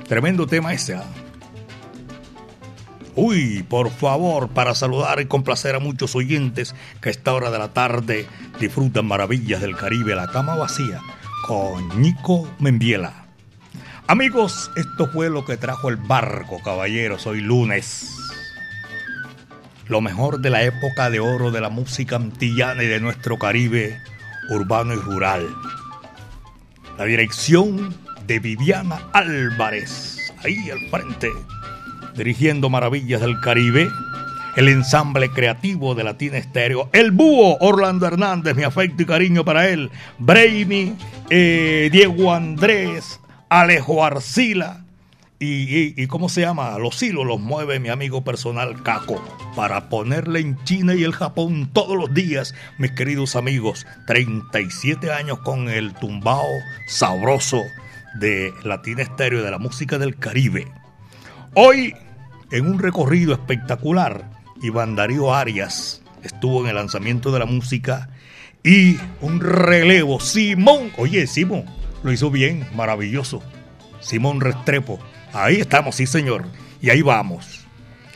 tremendo 0.07 0.47
tema 0.47 0.75
ese. 0.75 0.97
¿ah? 0.97 1.05
Uy, 3.15 3.63
por 3.63 3.91
favor, 3.91 4.51
para 4.51 4.75
saludar 4.75 5.19
y 5.19 5.25
complacer 5.25 5.77
a 5.77 5.79
muchos 5.79 6.15
oyentes 6.15 6.75
que 7.01 7.09
a 7.09 7.13
esta 7.13 7.33
hora 7.33 7.51
de 7.51 7.59
la 7.59 7.73
tarde 7.73 8.27
disfrutan 8.61 9.07
maravillas 9.07 9.63
del 9.63 9.79
Caribe, 9.79 10.15
la 10.15 10.27
cama 10.27 10.57
vacía, 10.57 11.01
con 11.47 12.03
Nico 12.03 12.47
Membiela. 12.59 13.24
Amigos, 14.07 14.71
esto 14.77 15.07
fue 15.07 15.31
lo 15.31 15.47
que 15.47 15.57
trajo 15.57 15.89
el 15.89 15.97
barco, 15.97 16.61
caballeros, 16.63 17.27
hoy 17.27 17.41
lunes. 17.41 18.07
Lo 19.89 20.03
mejor 20.03 20.41
de 20.41 20.51
la 20.51 20.63
época 20.63 21.09
de 21.09 21.21
oro 21.21 21.51
de 21.51 21.63
la 21.63 21.71
música 21.71 22.17
antillana 22.17 22.83
y 22.83 22.87
de 22.87 23.01
nuestro 23.01 23.39
Caribe 23.39 23.99
urbano 24.51 24.93
y 24.93 24.99
rural. 24.99 25.49
La 26.99 27.07
dirección 27.07 27.95
de 28.27 28.41
Viviana 28.41 29.09
Álvarez, 29.15 30.35
ahí 30.45 30.69
al 30.69 30.81
frente, 30.91 31.31
dirigiendo 32.15 32.69
Maravillas 32.69 33.23
del 33.23 33.41
Caribe. 33.41 33.89
El 34.55 34.69
ensamble 34.69 35.31
creativo 35.31 35.95
de 35.95 36.05
Latina 36.05 36.37
Estéreo. 36.37 36.91
El 36.93 37.11
búho 37.11 37.57
Orlando 37.59 38.07
Hernández, 38.07 38.55
mi 38.55 38.65
afecto 38.65 39.03
y 39.03 39.07
cariño 39.07 39.45
para 39.45 39.69
él. 39.69 39.91
Brainy, 40.19 40.95
eh, 41.31 41.89
Diego 41.91 42.33
Andrés, 42.33 43.19
Alejo 43.55 44.05
Arcila. 44.05 44.85
Y, 45.39 46.07
¿cómo 46.09 46.29
se 46.29 46.41
llama? 46.41 46.77
Los 46.79 47.01
hilos 47.03 47.25
los 47.25 47.39
mueve 47.39 47.79
mi 47.79 47.89
amigo 47.89 48.25
personal 48.25 48.83
Caco 48.83 49.23
para 49.55 49.89
ponerle 49.89 50.41
en 50.41 50.65
China 50.65 50.95
y 50.95 51.05
el 51.05 51.13
Japón 51.13 51.71
todos 51.73 51.97
los 51.97 52.13
días, 52.13 52.53
mis 52.79 52.91
queridos 52.93 53.37
amigos. 53.37 53.87
37 54.09 55.13
años 55.13 55.39
con 55.41 55.69
el 55.69 55.95
tumbao 55.95 56.49
sabroso 56.89 57.63
de 58.15 58.53
Latina 58.65 59.03
Estéreo 59.03 59.45
de 59.45 59.51
la 59.53 59.59
música 59.59 59.99
del 59.99 60.17
Caribe. 60.17 60.67
Hoy, 61.55 61.95
en 62.51 62.67
un 62.67 62.81
recorrido 62.81 63.35
espectacular, 63.35 64.31
Iván 64.63 64.97
Darío 64.97 65.33
Arias 65.33 66.03
estuvo 66.25 66.63
en 66.63 66.71
el 66.71 66.75
lanzamiento 66.75 67.31
de 67.31 67.39
la 67.39 67.47
música 67.47 68.09
y 68.65 68.97
un 69.21 69.39
relevo. 69.39 70.19
Simón, 70.19 70.91
oye, 70.97 71.29
Simón, 71.29 71.67
lo 72.05 72.13
hizo 72.13 72.31
bien, 72.31 72.69
maravilloso. 72.77 73.43
Simón 74.01 74.41
Restrepo, 74.41 75.01
ahí 75.33 75.57
estamos, 75.57 75.97
sí, 75.97 76.07
señor. 76.07 76.45
Y 76.81 76.91
ahí 76.91 77.01
vamos. 77.03 77.65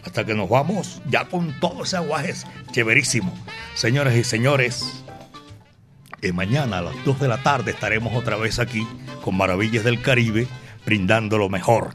Hasta 0.04 0.24
que 0.24 0.34
nos 0.34 0.48
vamos 0.48 1.02
ya 1.08 1.24
con 1.24 1.58
todo 1.58 1.82
ese 1.82 1.96
aguaje 1.96 2.34
chéverísimo. 2.70 3.34
Señoras 3.74 4.14
y 4.14 4.24
señores, 4.24 5.02
eh, 6.20 6.32
mañana 6.32 6.78
a 6.78 6.82
las 6.82 7.04
2 7.04 7.18
de 7.18 7.28
la 7.28 7.42
tarde 7.42 7.70
estaremos 7.70 8.14
otra 8.14 8.36
vez 8.36 8.58
aquí 8.58 8.86
con 9.22 9.36
Maravillas 9.36 9.84
del 9.84 10.02
Caribe, 10.02 10.46
brindando 10.84 11.38
lo 11.38 11.48
mejor. 11.48 11.94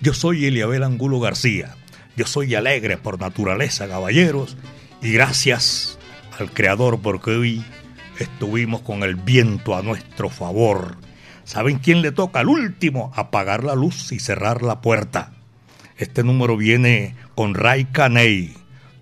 Yo 0.00 0.14
soy 0.14 0.46
Eliabel 0.46 0.84
Angulo 0.84 1.18
García. 1.18 1.74
Yo 2.16 2.26
soy 2.26 2.54
alegre 2.54 2.98
por 2.98 3.20
naturaleza, 3.20 3.88
caballeros. 3.88 4.56
Y 5.02 5.12
gracias 5.12 5.98
al 6.38 6.52
Creador 6.52 7.00
porque 7.00 7.32
hoy 7.32 7.64
estuvimos 8.18 8.82
con 8.82 9.02
el 9.02 9.16
viento 9.16 9.76
a 9.76 9.82
nuestro 9.82 10.28
favor. 10.30 10.96
¿Saben 11.44 11.78
quién 11.78 12.02
le 12.02 12.12
toca 12.12 12.40
al 12.40 12.48
último? 12.48 13.12
Apagar 13.14 13.64
la 13.64 13.74
luz 13.74 14.12
y 14.12 14.18
cerrar 14.18 14.62
la 14.62 14.80
puerta. 14.80 15.32
Este 15.96 16.24
número 16.24 16.56
viene 16.56 17.16
con 17.34 17.54
Ray 17.54 17.84
Caney. 17.86 18.56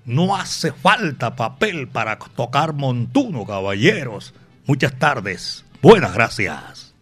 No 0.05 0.37
hace 0.37 0.73
falta 0.73 1.37
papel 1.37 1.89
para 1.89 2.19
tocar 2.19 2.73
montuno, 2.73 3.47
caballeros. 3.47 4.35
Muchas 4.67 4.99
tardes. 4.99 5.65
Buenas 5.81 6.15
gracias. 6.15 6.95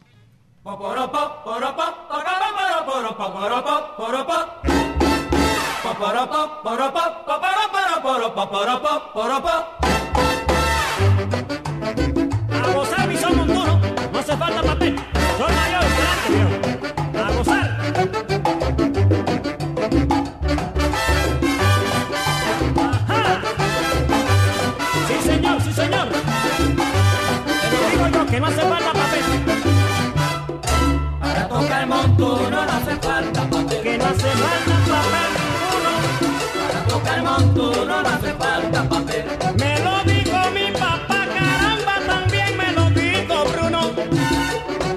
No 37.46 38.00
hace 38.00 38.34
falta 38.34 38.88
papel. 38.88 39.24
Me 39.58 39.78
lo 39.80 40.04
dijo 40.04 40.50
mi 40.52 40.72
papá, 40.72 41.26
caramba, 41.34 41.94
también 42.06 42.56
me 42.56 42.72
lo 42.72 42.90
dijo 42.90 43.44
Bruno. 43.52 43.90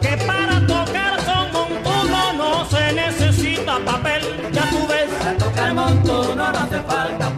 Que 0.02 0.18
para 0.26 0.66
tocar 0.68 1.22
son 1.26 1.52
montuno 1.54 2.34
no 2.38 2.66
se 2.66 2.94
necesita 2.94 3.80
papel, 3.86 4.22
ya 4.52 4.70
tú 4.70 4.88
ves. 4.88 5.10
Para 5.20 5.38
tocar 5.38 5.74
montuno 5.74 6.36
no 6.36 6.60
hace 6.60 6.82
falta 6.82 7.18
papel. 7.18 7.32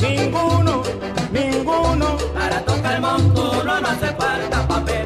Ninguno, 0.00 0.82
ninguno. 1.32 2.16
Para 2.34 2.60
tocar 2.64 3.00
montuno 3.00 3.80
no 3.80 3.88
hace 3.88 4.12
falta 4.14 4.68
papel. 4.68 5.03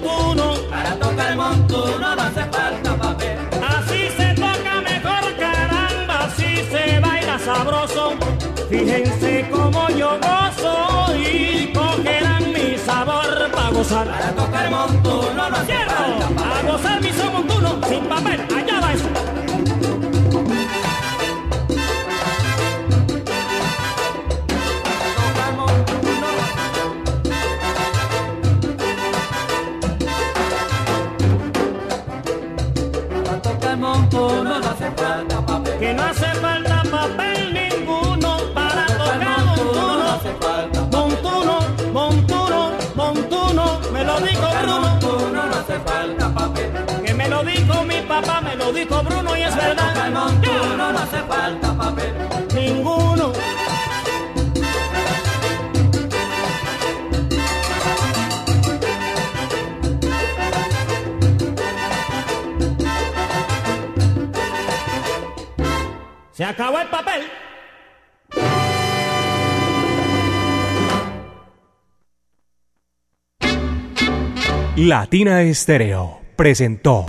Montuno, 0.00 0.54
Para 0.70 0.96
tocar 0.96 1.36
montuno 1.36 2.16
no 2.16 2.22
hace 2.22 2.44
falta 2.44 2.96
papel. 2.96 3.38
así 3.76 4.08
se 4.16 4.34
toca 4.34 4.80
mejor, 4.82 5.36
caramba, 5.38 6.24
así 6.24 6.56
se 6.70 7.00
baila 7.00 7.38
sabroso. 7.38 8.12
Fíjense 8.68 9.48
cómo 9.50 9.88
yo 9.90 10.18
gozo 10.18 11.16
y 11.16 11.72
cogerán 11.72 12.52
mi 12.52 12.76
sabor 12.78 13.50
para 13.52 13.70
gozar. 13.70 14.06
Para 14.06 14.32
tocar 14.32 14.70
montuno 14.70 15.50
no 15.50 15.56
hace 15.56 15.76
falta 15.86 16.28
papel. 16.28 16.68
a 16.68 16.72
gozar 16.72 17.00
mi 17.00 17.12
son 17.12 17.32
montuno 17.32 17.80
sin 17.88 18.04
papel, 18.06 18.40
allá 18.56 18.80
que 35.84 35.92
no 35.92 36.02
hace 36.02 36.30
falta 36.40 36.82
papel 36.90 37.52
ninguno 37.52 38.38
para 38.54 38.86
tocar 38.86 39.44
montuno, 39.44 40.16
montuno, 40.90 41.58
montuno, 41.92 42.70
montuno, 42.94 43.80
me 43.92 44.02
lo 44.02 44.18
dijo 44.20 44.46
Bruno. 44.62 44.80
Montuno 44.80 45.46
no 45.50 45.54
hace 45.60 45.78
falta 45.80 46.34
papel. 46.34 46.70
Que 47.04 47.12
me 47.12 47.28
lo 47.28 47.44
dijo 47.44 47.84
mi 47.84 48.00
papá, 48.00 48.40
me 48.40 48.56
lo 48.56 48.72
dijo 48.72 49.02
Bruno 49.02 49.36
y 49.36 49.42
es 49.42 49.54
verdad. 49.54 50.10
Montuno 50.10 50.92
no 50.94 50.98
hace 50.98 51.20
falta 51.28 51.74
papel. 51.74 52.14
Ninguno 52.54 53.23
Se 66.34 66.44
acabó 66.44 66.80
el 66.80 66.88
papel. 66.88 67.22
Latina 74.76 75.42
Estéreo 75.42 76.20
presentó 76.34 77.06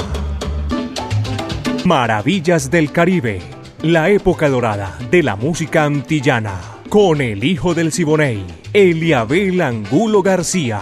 Maravillas 1.85 2.69
del 2.69 2.91
Caribe, 2.91 3.41
la 3.81 4.11
época 4.11 4.47
dorada 4.47 4.95
de 5.09 5.23
la 5.23 5.35
música 5.35 5.85
antillana, 5.85 6.61
con 6.89 7.19
el 7.19 7.43
hijo 7.43 7.73
del 7.73 7.91
Siboney, 7.91 8.45
Eliabel 8.73 9.59
Angulo 9.61 10.21
García. 10.21 10.81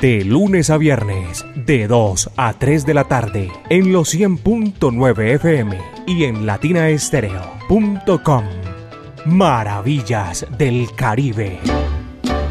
De 0.00 0.24
lunes 0.24 0.70
a 0.70 0.78
viernes, 0.78 1.44
de 1.56 1.88
2 1.88 2.30
a 2.36 2.52
3 2.52 2.86
de 2.86 2.94
la 2.94 3.04
tarde, 3.04 3.50
en 3.68 3.92
los 3.92 4.14
100.9 4.14 5.34
FM 5.34 5.76
y 6.06 6.22
en 6.22 6.46
latinaestereo.com. 6.46 8.44
Maravillas 9.24 10.46
del 10.56 10.86
Caribe. 10.94 11.58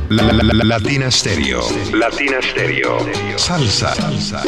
La, 0.09 0.23
la, 0.23 0.33
la, 0.33 0.43
la, 0.43 0.63
Latina 0.65 1.09
Stereo. 1.09 1.61
Latina 1.93 2.41
Stereo. 2.41 2.97
Salsa. 3.37 3.95
Salsa. 3.95 4.43